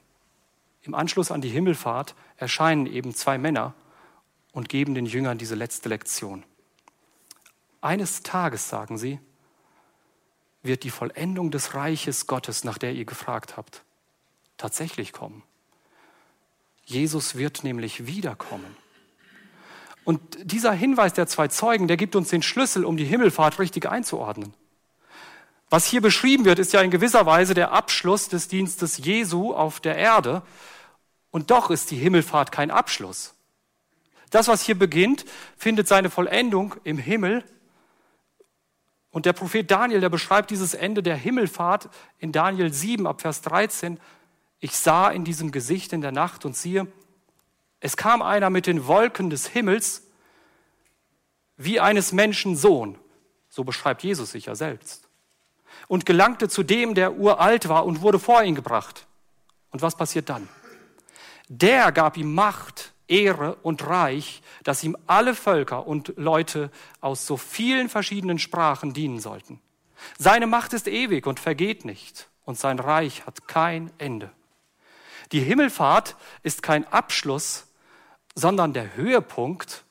Im 0.81 0.95
Anschluss 0.95 1.31
an 1.31 1.41
die 1.41 1.49
Himmelfahrt 1.49 2.15
erscheinen 2.35 2.87
eben 2.87 3.13
zwei 3.13 3.37
Männer 3.37 3.75
und 4.53 4.69
geben 4.69 4.95
den 4.95 5.05
Jüngern 5.05 5.37
diese 5.37 5.53
letzte 5.53 5.87
Lektion. 5.87 6.43
Eines 7.79 8.23
Tages, 8.23 8.69
sagen 8.69 8.97
sie, 8.97 9.19
wird 10.61 10.83
die 10.83 10.89
Vollendung 10.89 11.51
des 11.51 11.73
Reiches 11.73 12.27
Gottes, 12.27 12.63
nach 12.63 12.77
der 12.77 12.93
ihr 12.93 13.05
gefragt 13.05 13.57
habt, 13.57 13.83
tatsächlich 14.57 15.13
kommen. 15.13 15.43
Jesus 16.85 17.35
wird 17.35 17.63
nämlich 17.63 18.07
wiederkommen. 18.07 18.75
Und 20.03 20.21
dieser 20.41 20.71
Hinweis 20.71 21.13
der 21.13 21.27
zwei 21.27 21.47
Zeugen, 21.47 21.87
der 21.87 21.97
gibt 21.97 22.15
uns 22.15 22.29
den 22.29 22.41
Schlüssel, 22.41 22.83
um 22.83 22.97
die 22.97 23.05
Himmelfahrt 23.05 23.59
richtig 23.59 23.87
einzuordnen. 23.87 24.53
Was 25.69 25.85
hier 25.85 26.01
beschrieben 26.01 26.45
wird, 26.45 26.57
ist 26.57 26.73
ja 26.73 26.81
in 26.81 26.89
gewisser 26.89 27.27
Weise 27.27 27.53
der 27.53 27.71
Abschluss 27.71 28.27
des 28.27 28.47
Dienstes 28.47 28.97
Jesu 28.97 29.53
auf 29.53 29.79
der 29.79 29.97
Erde. 29.97 30.41
Und 31.29 31.51
doch 31.51 31.69
ist 31.69 31.91
die 31.91 31.97
Himmelfahrt 31.97 32.51
kein 32.51 32.71
Abschluss. 32.71 33.35
Das, 34.31 34.47
was 34.47 34.63
hier 34.63 34.77
beginnt, 34.77 35.25
findet 35.57 35.87
seine 35.87 36.09
Vollendung 36.09 36.75
im 36.83 36.97
Himmel 36.97 37.43
und 39.11 39.25
der 39.25 39.33
Prophet 39.33 39.69
Daniel, 39.69 40.01
der 40.01 40.09
beschreibt 40.09 40.51
dieses 40.51 40.73
Ende 40.73 41.01
der 41.01 41.15
Himmelfahrt 41.15 41.89
in 42.19 42.31
Daniel 42.31 42.71
7 42.71 43.07
ab 43.07 43.21
Vers 43.21 43.41
13. 43.41 43.99
Ich 44.59 44.75
sah 44.75 45.09
in 45.09 45.23
diesem 45.23 45.51
Gesicht 45.51 45.93
in 45.93 46.01
der 46.01 46.11
Nacht 46.11 46.45
und 46.45 46.55
siehe, 46.55 46.87
es 47.79 47.97
kam 47.97 48.21
einer 48.21 48.49
mit 48.49 48.67
den 48.67 48.87
Wolken 48.87 49.29
des 49.29 49.47
Himmels 49.47 50.03
wie 51.57 51.79
eines 51.79 52.11
Menschen 52.11 52.55
Sohn. 52.55 52.97
So 53.49 53.63
beschreibt 53.63 54.03
Jesus 54.03 54.31
sich 54.31 54.45
ja 54.45 54.55
selbst. 54.55 55.07
Und 55.87 56.05
gelangte 56.05 56.49
zu 56.49 56.63
dem, 56.63 56.93
der 56.93 57.17
uralt 57.17 57.67
war 57.67 57.85
und 57.85 58.01
wurde 58.01 58.19
vor 58.19 58.43
ihn 58.43 58.55
gebracht. 58.55 59.07
Und 59.71 59.81
was 59.81 59.95
passiert 59.95 60.29
dann? 60.29 60.47
Der 61.47 61.91
gab 61.91 62.15
ihm 62.17 62.33
Macht, 62.33 62.93
Ehre 63.09 63.55
und 63.63 63.85
Reich, 63.87 64.41
dass 64.63 64.83
ihm 64.83 64.97
alle 65.07 65.35
Völker 65.35 65.87
und 65.87 66.13
Leute 66.15 66.71
aus 67.01 67.25
so 67.25 67.37
vielen 67.37 67.89
verschiedenen 67.89 68.39
Sprachen 68.39 68.93
dienen 68.93 69.19
sollten. 69.19 69.59
Seine 70.17 70.47
Macht 70.47 70.73
ist 70.73 70.87
ewig 70.87 71.27
und 71.27 71.39
vergeht 71.39 71.85
nicht, 71.85 72.29
und 72.45 72.57
sein 72.57 72.79
Reich 72.79 73.25
hat 73.25 73.47
kein 73.47 73.91
Ende. 73.97 74.31
Die 75.31 75.41
Himmelfahrt 75.41 76.15
ist 76.43 76.63
kein 76.63 76.87
Abschluss, 76.87 77.67
sondern 78.35 78.73
der 78.73 78.95
Höhepunkt 78.95 79.83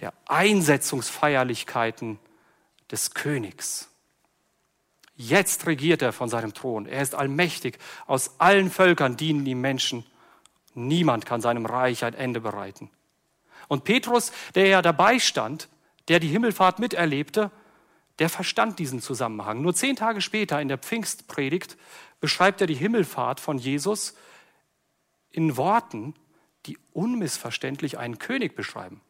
der 0.00 0.12
Einsetzungsfeierlichkeiten 0.26 2.18
des 2.90 3.12
Königs. 3.14 3.88
Jetzt 5.16 5.66
regiert 5.66 6.02
er 6.02 6.12
von 6.12 6.28
seinem 6.28 6.52
Thron. 6.52 6.86
Er 6.86 7.00
ist 7.00 7.14
allmächtig. 7.14 7.78
Aus 8.06 8.38
allen 8.38 8.70
Völkern 8.70 9.16
dienen 9.16 9.46
ihm 9.46 9.62
Menschen 9.62 10.04
Niemand 10.76 11.26
kann 11.26 11.40
seinem 11.40 11.66
Reich 11.66 12.04
ein 12.04 12.14
Ende 12.14 12.40
bereiten. 12.40 12.90
Und 13.68 13.84
Petrus, 13.84 14.30
der 14.54 14.66
ja 14.66 14.82
dabei 14.82 15.18
stand, 15.18 15.68
der 16.08 16.20
die 16.20 16.28
Himmelfahrt 16.28 16.78
miterlebte, 16.78 17.50
der 18.18 18.28
verstand 18.28 18.78
diesen 18.78 19.00
Zusammenhang. 19.00 19.62
Nur 19.62 19.74
zehn 19.74 19.96
Tage 19.96 20.20
später 20.20 20.60
in 20.60 20.68
der 20.68 20.78
Pfingstpredigt 20.78 21.76
beschreibt 22.20 22.60
er 22.60 22.66
die 22.66 22.74
Himmelfahrt 22.74 23.40
von 23.40 23.58
Jesus 23.58 24.14
in 25.30 25.56
Worten, 25.56 26.14
die 26.66 26.78
unmissverständlich 26.92 27.98
einen 27.98 28.18
König 28.18 28.54
beschreiben. 28.54 29.00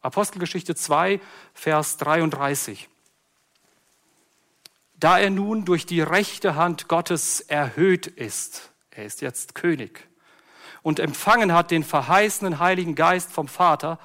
Apostelgeschichte 0.00 0.74
2, 0.74 1.20
Vers 1.54 1.96
33. 1.96 2.88
Da 4.94 5.18
er 5.18 5.30
nun 5.30 5.64
durch 5.64 5.86
die 5.86 6.00
rechte 6.00 6.56
Hand 6.56 6.88
Gottes 6.88 7.40
erhöht 7.40 8.06
ist, 8.06 8.70
er 8.90 9.06
ist 9.06 9.22
jetzt 9.22 9.54
König, 9.54 10.06
und 10.84 11.00
empfangen 11.00 11.54
hat 11.54 11.70
den 11.70 11.82
verheißenen 11.82 12.58
Heiligen 12.60 12.94
Geist 12.94 13.32
vom 13.32 13.48
Vater, 13.48 13.98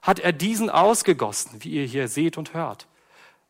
hat 0.00 0.20
er 0.20 0.32
diesen 0.32 0.70
ausgegossen, 0.70 1.64
wie 1.64 1.70
ihr 1.70 1.84
hier 1.84 2.06
seht 2.06 2.38
und 2.38 2.54
hört. 2.54 2.86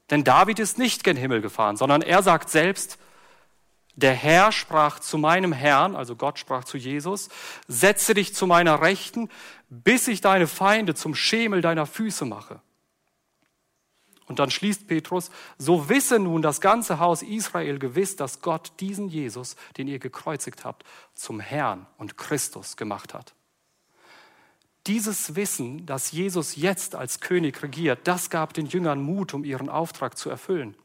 Denn 0.09 0.25
David 0.25 0.59
ist 0.59 0.79
nicht 0.79 1.05
gen 1.05 1.17
Himmel 1.17 1.43
gefahren, 1.43 1.77
sondern 1.77 2.01
er 2.01 2.23
sagt 2.23 2.49
selbst, 2.49 2.99
der 3.97 4.15
Herr 4.15 4.51
sprach 4.51 4.99
zu 4.99 5.19
meinem 5.19 5.53
Herrn, 5.53 5.95
also 5.95 6.17
Gott 6.17 6.39
sprach 6.39 6.65
zu 6.65 6.79
Jesus, 6.79 7.29
setze 7.69 8.15
dich 8.15 8.35
zu 8.35 8.47
meiner 8.47 8.81
Rechten, 8.81 9.29
bis 9.69 10.09
ich 10.09 10.23
deine 10.23 10.47
Feinde 10.47 10.95
zum 10.95 11.15
Schemel 11.15 11.61
deiner 11.61 11.85
Füße 11.85 12.25
mache. 12.25 12.63
Und 14.31 14.39
dann 14.39 14.53
schließt 14.53 14.87
Petrus, 14.87 15.33
so 15.59 15.89
wisse 15.89 16.21
nun 16.21 16.41
das 16.41 16.61
ganze 16.61 17.01
Haus 17.01 17.21
Israel 17.21 17.81
gewiss, 17.81 18.15
dass 18.15 18.41
Gott 18.41 18.71
diesen 18.79 19.09
Jesus, 19.09 19.57
den 19.77 19.89
ihr 19.89 19.99
gekreuzigt 19.99 20.65
habt, 20.65 20.85
zum 21.17 21.41
Herrn 21.41 21.85
und 21.99 22.17
Christus 22.17 22.77
gemacht 22.77 23.13
hat. 23.13 23.35
Dieses 24.87 25.35
Wissen, 25.35 25.85
dass 25.85 26.13
Jesus 26.13 26.55
jetzt 26.55 26.95
als 26.95 27.19
König 27.19 27.61
regiert, 27.61 28.07
das 28.07 28.31
gab 28.31 28.55
den 28.55 28.67
Jüngern 28.67 29.03
Mut, 29.03 29.35
um 29.35 29.43
ihren 29.43 29.69
Auftrag 29.69 30.17
zu 30.17 30.31
erfüllen. 30.31 30.77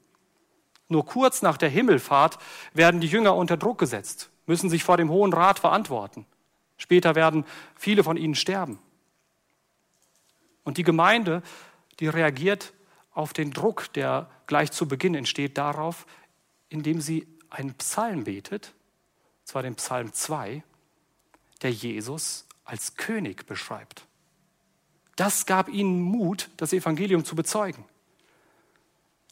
Nur 0.88 1.05
kurz 1.05 1.43
nach 1.43 1.58
der 1.58 1.69
Himmelfahrt 1.69 2.39
werden 2.73 2.99
die 2.99 3.08
Jünger 3.08 3.36
unter 3.36 3.58
Druck 3.58 3.77
gesetzt, 3.77 4.31
müssen 4.47 4.71
sich 4.71 4.84
vor 4.84 4.97
dem 4.97 5.12
Hohen 5.12 5.34
Rat 5.34 5.60
verantworten. 5.60 6.25
Später 6.77 7.13
werden 7.13 7.45
viele 7.75 8.03
von 8.03 8.17
ihnen 8.17 8.34
sterben. 8.34 8.79
Und 10.63 10.79
die 10.79 10.84
Gemeinde, 10.84 11.43
die 11.99 12.08
reagiert 12.08 12.73
auf 13.15 13.34
den 13.34 13.51
Druck, 13.51 13.91
der 13.93 14.30
gleich 14.45 14.71
zu 14.71 14.88
Beginn 14.88 15.15
entsteht, 15.15 15.58
darauf, 15.58 16.06
indem 16.69 17.01
sie 17.01 17.28
einen 17.49 17.73
Psalm 17.75 18.25
betet, 18.25 18.73
zwar 19.43 19.63
den 19.63 19.75
Psalm 19.75 20.13
2, 20.13 20.63
der 21.62 21.71
Jesus 21.71 22.45
als 22.65 22.95
König 22.95 23.47
beschreibt. 23.47 24.06
Das 25.15 25.45
gab 25.45 25.69
ihnen 25.69 26.01
Mut, 26.01 26.49
das 26.58 26.73
Evangelium 26.73 27.23
zu 27.23 27.36
bezeugen. 27.36 27.86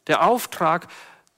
Der 0.08 0.26
Auftrag, 0.26 0.88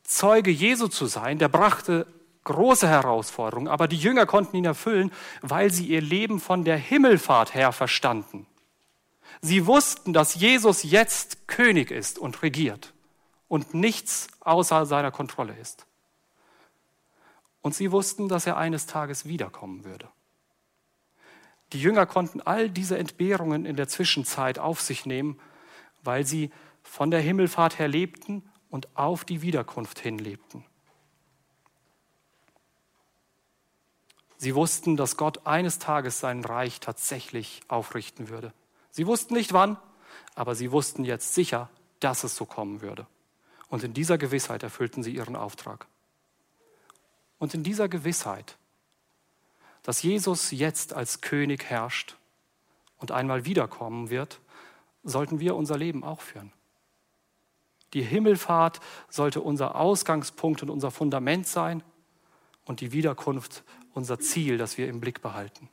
Zeuge 0.04 0.52
Jesu 0.52 0.88
zu 0.88 1.08
sein, 1.08 1.40
der 1.40 1.50
brachte 1.50 2.06
große 2.44 2.88
Herausforderungen, 2.88 3.68
aber 3.68 3.88
die 3.88 3.98
Jünger 3.98 4.28
konnten 4.28 4.56
ihn 4.56 4.66
erfüllen, 4.66 5.12
weil 5.42 5.72
sie 5.72 5.88
ihr 5.88 6.02
Leben 6.02 6.40
von 6.40 6.64
der 6.64 6.78
Himmelfahrt 6.78 7.56
her 7.56 7.72
verstanden. 7.72 8.46
Sie 9.42 9.68
wussten, 9.68 10.14
dass 10.14 10.36
Jesus 10.36 10.84
jetzt 10.84 11.48
König 11.48 11.92
ist 11.92 12.20
und 12.20 12.42
regiert 12.42 12.94
und 13.48 13.74
nichts 13.74 14.28
außer 14.40 14.86
seiner 14.86 15.12
Kontrolle 15.12 15.56
ist. 15.58 15.86
Und 17.62 17.74
sie 17.74 17.92
wussten, 17.92 18.30
dass 18.30 18.46
er 18.46 18.58
eines 18.58 18.86
Tages 18.86 19.26
wiederkommen 19.26 19.86
würde. 19.86 20.10
Die 21.74 21.82
Jünger 21.82 22.06
konnten 22.06 22.42
all 22.42 22.70
diese 22.70 22.98
Entbehrungen 22.98 23.66
in 23.66 23.76
der 23.76 23.88
Zwischenzeit 23.88 24.60
auf 24.60 24.82
sich 24.82 25.06
nehmen, 25.06 25.40
weil 26.04 26.26
sie 26.26 26.52
von 26.84 27.10
der 27.10 27.22
Himmelfahrt 27.22 27.80
her 27.80 27.88
lebten 27.88 28.50
und 28.70 28.96
auf 28.96 29.26
die 29.26 29.42
Wiederkunft 29.42 30.00
hin 30.00 30.20
lebten. 30.20 30.64
Sie 34.38 34.54
wussten, 34.54 34.96
dass 34.96 35.18
Gott 35.18 35.48
eines 35.48 35.80
Tages 35.80 36.20
sein 36.20 36.44
Reich 36.44 36.80
tatsächlich 36.80 37.62
aufrichten 37.68 38.30
würde. 38.30 38.54
Sie 38.96 39.08
wussten 39.08 39.34
nicht 39.34 39.52
wann, 39.52 39.76
aber 40.36 40.56
sie 40.56 40.72
wussten 40.72 41.04
jetzt 41.04 41.34
sicher, 41.34 41.70
dass 42.00 42.24
es 42.24 42.38
so 42.38 42.46
kommen 42.46 42.80
würde. 42.80 43.06
Und 43.68 43.84
in 43.84 43.94
dieser 43.94 44.18
Gewissheit 44.18 44.64
erfüllten 44.64 45.04
sie 45.04 45.14
ihren 45.14 45.36
Auftrag. 45.36 45.86
Und 47.38 47.54
in 47.54 47.62
dieser 47.62 47.90
Gewissheit, 47.90 48.56
dass 49.84 50.02
Jesus 50.02 50.52
jetzt 50.52 50.94
als 50.94 51.20
König 51.20 51.66
herrscht 51.66 52.16
und 52.98 53.12
einmal 53.12 53.44
wiederkommen 53.44 54.10
wird, 54.10 54.40
sollten 55.04 55.42
wir 55.42 55.58
unser 55.58 55.78
Leben 55.78 56.06
auch 56.06 56.22
führen. 56.22 56.54
Die 57.94 58.02
Himmelfahrt 58.02 58.80
sollte 59.10 59.42
unser 59.42 59.76
Ausgangspunkt 59.76 60.64
und 60.64 60.70
unser 60.70 60.90
Fundament 60.90 61.48
sein 61.48 61.84
und 62.64 62.80
die 62.80 62.94
Wiederkunft 62.94 63.66
unser 63.94 64.22
Ziel, 64.22 64.58
das 64.58 64.78
wir 64.78 64.88
im 64.88 65.02
Blick 65.02 65.22
behalten. 65.22 65.68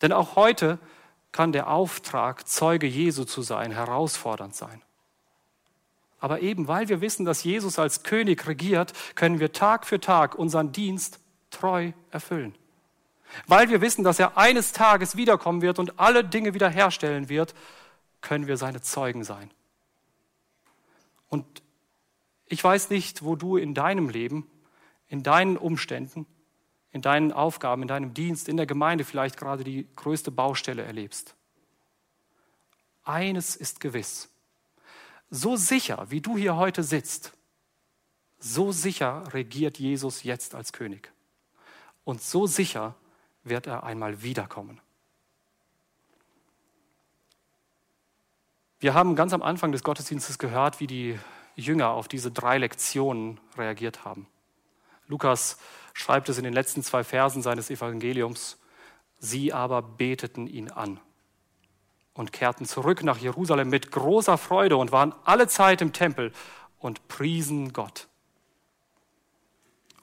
Denn 0.00 0.14
auch 0.14 0.36
heute 0.36 0.78
kann 1.32 1.52
der 1.52 1.68
Auftrag, 1.68 2.48
Zeuge 2.48 2.86
Jesu 2.86 3.24
zu 3.24 3.42
sein, 3.42 3.72
herausfordernd 3.72 4.54
sein. 4.54 4.82
Aber 6.18 6.40
eben 6.40 6.68
weil 6.68 6.88
wir 6.88 7.00
wissen, 7.00 7.24
dass 7.24 7.44
Jesus 7.44 7.78
als 7.78 8.02
König 8.02 8.46
regiert, 8.46 8.92
können 9.14 9.40
wir 9.40 9.52
Tag 9.52 9.86
für 9.86 10.00
Tag 10.00 10.34
unseren 10.34 10.72
Dienst 10.72 11.18
treu 11.50 11.92
erfüllen. 12.10 12.54
Weil 13.46 13.70
wir 13.70 13.80
wissen, 13.80 14.04
dass 14.04 14.18
er 14.18 14.36
eines 14.36 14.72
Tages 14.72 15.16
wiederkommen 15.16 15.62
wird 15.62 15.78
und 15.78 15.98
alle 15.98 16.24
Dinge 16.24 16.52
wiederherstellen 16.52 17.28
wird, 17.28 17.54
können 18.20 18.46
wir 18.46 18.56
seine 18.56 18.82
Zeugen 18.82 19.24
sein. 19.24 19.50
Und 21.28 21.46
ich 22.46 22.62
weiß 22.62 22.90
nicht, 22.90 23.24
wo 23.24 23.36
du 23.36 23.56
in 23.56 23.74
deinem 23.74 24.08
Leben, 24.08 24.50
in 25.08 25.22
deinen 25.22 25.56
Umständen, 25.56 26.26
in 26.92 27.02
deinen 27.02 27.32
Aufgaben, 27.32 27.82
in 27.82 27.88
deinem 27.88 28.14
Dienst, 28.14 28.48
in 28.48 28.56
der 28.56 28.66
Gemeinde 28.66 29.04
vielleicht 29.04 29.36
gerade 29.36 29.64
die 29.64 29.86
größte 29.96 30.30
Baustelle 30.30 30.82
erlebst. 30.82 31.34
Eines 33.04 33.56
ist 33.56 33.80
gewiss. 33.80 34.28
So 35.30 35.56
sicher, 35.56 36.06
wie 36.10 36.20
du 36.20 36.36
hier 36.36 36.56
heute 36.56 36.82
sitzt, 36.82 37.32
so 38.38 38.72
sicher 38.72 39.24
regiert 39.32 39.78
Jesus 39.78 40.24
jetzt 40.24 40.54
als 40.54 40.72
König. 40.72 41.12
Und 42.04 42.22
so 42.22 42.46
sicher 42.46 42.94
wird 43.44 43.66
er 43.66 43.84
einmal 43.84 44.22
wiederkommen. 44.22 44.80
Wir 48.80 48.94
haben 48.94 49.14
ganz 49.14 49.32
am 49.34 49.42
Anfang 49.42 49.72
des 49.72 49.84
Gottesdienstes 49.84 50.38
gehört, 50.38 50.80
wie 50.80 50.86
die 50.86 51.18
Jünger 51.54 51.90
auf 51.90 52.08
diese 52.08 52.32
drei 52.32 52.58
Lektionen 52.58 53.38
reagiert 53.56 54.06
haben. 54.06 54.26
Lukas 55.06 55.58
schreibt 56.00 56.30
es 56.30 56.38
in 56.38 56.44
den 56.44 56.54
letzten 56.54 56.82
zwei 56.82 57.04
Versen 57.04 57.42
seines 57.42 57.68
Evangeliums. 57.68 58.58
Sie 59.18 59.52
aber 59.52 59.82
beteten 59.82 60.46
ihn 60.46 60.70
an 60.70 60.98
und 62.14 62.32
kehrten 62.32 62.64
zurück 62.64 63.02
nach 63.02 63.18
Jerusalem 63.18 63.68
mit 63.68 63.90
großer 63.90 64.38
Freude 64.38 64.78
und 64.78 64.92
waren 64.92 65.14
alle 65.24 65.46
Zeit 65.46 65.82
im 65.82 65.92
Tempel 65.92 66.32
und 66.78 67.06
priesen 67.08 67.74
Gott. 67.74 68.08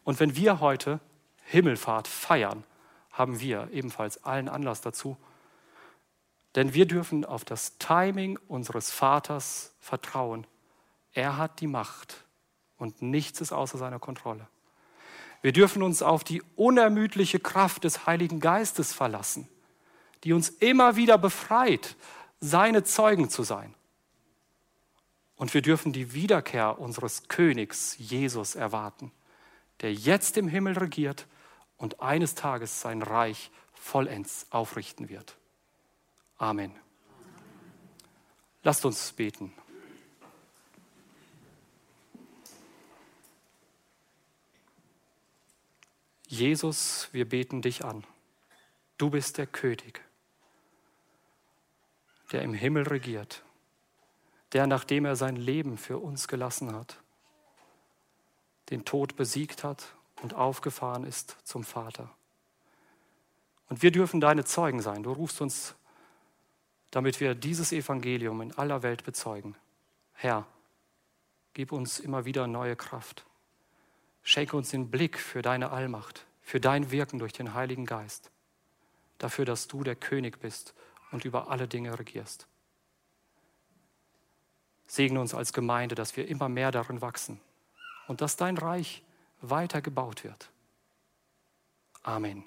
Und 0.04 0.20
wenn 0.20 0.36
wir 0.36 0.60
heute 0.60 1.00
Himmelfahrt 1.46 2.08
feiern, 2.08 2.64
haben 3.12 3.40
wir 3.40 3.70
ebenfalls 3.72 4.24
allen 4.24 4.50
Anlass 4.50 4.82
dazu, 4.82 5.18
denn 6.54 6.76
wir 6.76 6.86
dürfen 6.86 7.26
auf 7.26 7.44
das 7.44 7.80
Timing 7.80 8.38
unseres 8.48 8.92
Vaters 8.92 9.74
vertrauen. 9.80 10.46
Er 11.14 11.38
hat 11.38 11.60
die 11.60 11.68
Macht 11.68 12.24
und 12.78 13.02
nichts 13.02 13.42
ist 13.42 13.52
außer 13.52 13.80
seiner 13.80 14.00
Kontrolle. 14.00 14.48
Wir 15.48 15.54
dürfen 15.54 15.82
uns 15.82 16.02
auf 16.02 16.26
die 16.26 16.44
unermüdliche 16.58 17.40
Kraft 17.40 17.86
des 17.86 18.06
Heiligen 18.06 18.42
Geistes 18.42 18.92
verlassen, 18.92 19.48
die 20.26 20.34
uns 20.34 20.50
immer 20.50 20.98
wieder 20.98 21.18
befreit, 21.18 21.96
seine 22.42 22.84
Zeugen 22.84 23.30
zu 23.30 23.44
sein. 23.44 23.74
Und 25.38 25.54
wir 25.54 25.62
dürfen 25.62 25.94
die 25.94 26.12
Wiederkehr 26.12 26.80
unseres 26.80 27.30
Königs 27.30 27.96
Jesus 27.98 28.56
erwarten, 28.56 29.14
der 29.80 29.94
jetzt 29.94 30.36
im 30.36 30.50
Himmel 30.50 30.78
regiert 30.78 31.28
und 31.78 32.02
eines 32.02 32.36
Tages 32.36 32.82
sein 32.82 33.02
Reich 33.02 33.50
vollends 33.72 34.48
aufrichten 34.50 35.08
wird. 35.08 35.38
Amen. 36.38 36.74
Lasst 38.64 38.84
uns 38.84 39.14
beten. 39.14 39.54
Jesus, 46.28 47.08
wir 47.14 47.28
beten 47.28 47.62
dich 47.62 47.86
an. 47.86 48.04
Du 48.98 49.10
bist 49.10 49.38
der 49.38 49.48
König, 49.48 50.02
der 52.32 52.42
im 52.42 52.54
Himmel 52.54 52.84
regiert, 52.84 53.44
der, 54.52 54.68
nachdem 54.68 55.06
er 55.06 55.16
sein 55.16 55.38
Leben 55.38 55.78
für 55.78 56.00
uns 56.00 56.28
gelassen 56.28 56.76
hat, 56.76 57.00
den 58.72 58.84
Tod 58.84 59.16
besiegt 59.16 59.64
hat 59.64 59.96
und 60.22 60.34
aufgefahren 60.34 61.06
ist 61.06 61.38
zum 61.44 61.64
Vater. 61.64 62.14
Und 63.70 63.82
wir 63.82 63.92
dürfen 63.92 64.20
deine 64.20 64.44
Zeugen 64.44 64.82
sein. 64.82 65.04
Du 65.04 65.14
rufst 65.14 65.40
uns, 65.40 65.76
damit 66.92 67.22
wir 67.22 67.36
dieses 67.36 67.72
Evangelium 67.72 68.42
in 68.42 68.52
aller 68.54 68.84
Welt 68.84 69.06
bezeugen. 69.06 69.56
Herr, 70.14 70.46
gib 71.54 71.72
uns 71.72 72.00
immer 72.00 72.26
wieder 72.26 72.48
neue 72.48 72.76
Kraft. 72.76 73.27
Schenke 74.28 74.58
uns 74.58 74.72
den 74.72 74.92
Blick 74.92 75.18
für 75.18 75.42
deine 75.42 75.72
Allmacht, 75.72 76.26
für 76.42 76.60
dein 76.60 76.92
Wirken 76.92 77.18
durch 77.18 77.32
den 77.32 77.54
Heiligen 77.54 77.86
Geist, 77.86 78.30
dafür, 79.20 79.46
dass 79.46 79.70
du 79.70 79.86
der 79.86 79.96
König 79.96 80.42
bist 80.42 80.74
und 81.14 81.24
über 81.24 81.50
alle 81.50 81.66
Dinge 81.66 81.98
regierst. 81.98 82.46
Segne 84.86 85.22
uns 85.22 85.34
als 85.34 85.54
Gemeinde, 85.54 85.96
dass 85.96 86.18
wir 86.18 86.28
immer 86.28 86.50
mehr 86.50 86.72
darin 86.72 87.00
wachsen 87.00 87.40
und 88.10 88.20
dass 88.20 88.36
dein 88.36 88.58
Reich 88.58 89.02
weiter 89.40 89.82
gebaut 89.82 90.26
wird. 90.26 90.50
Amen. 92.04 92.44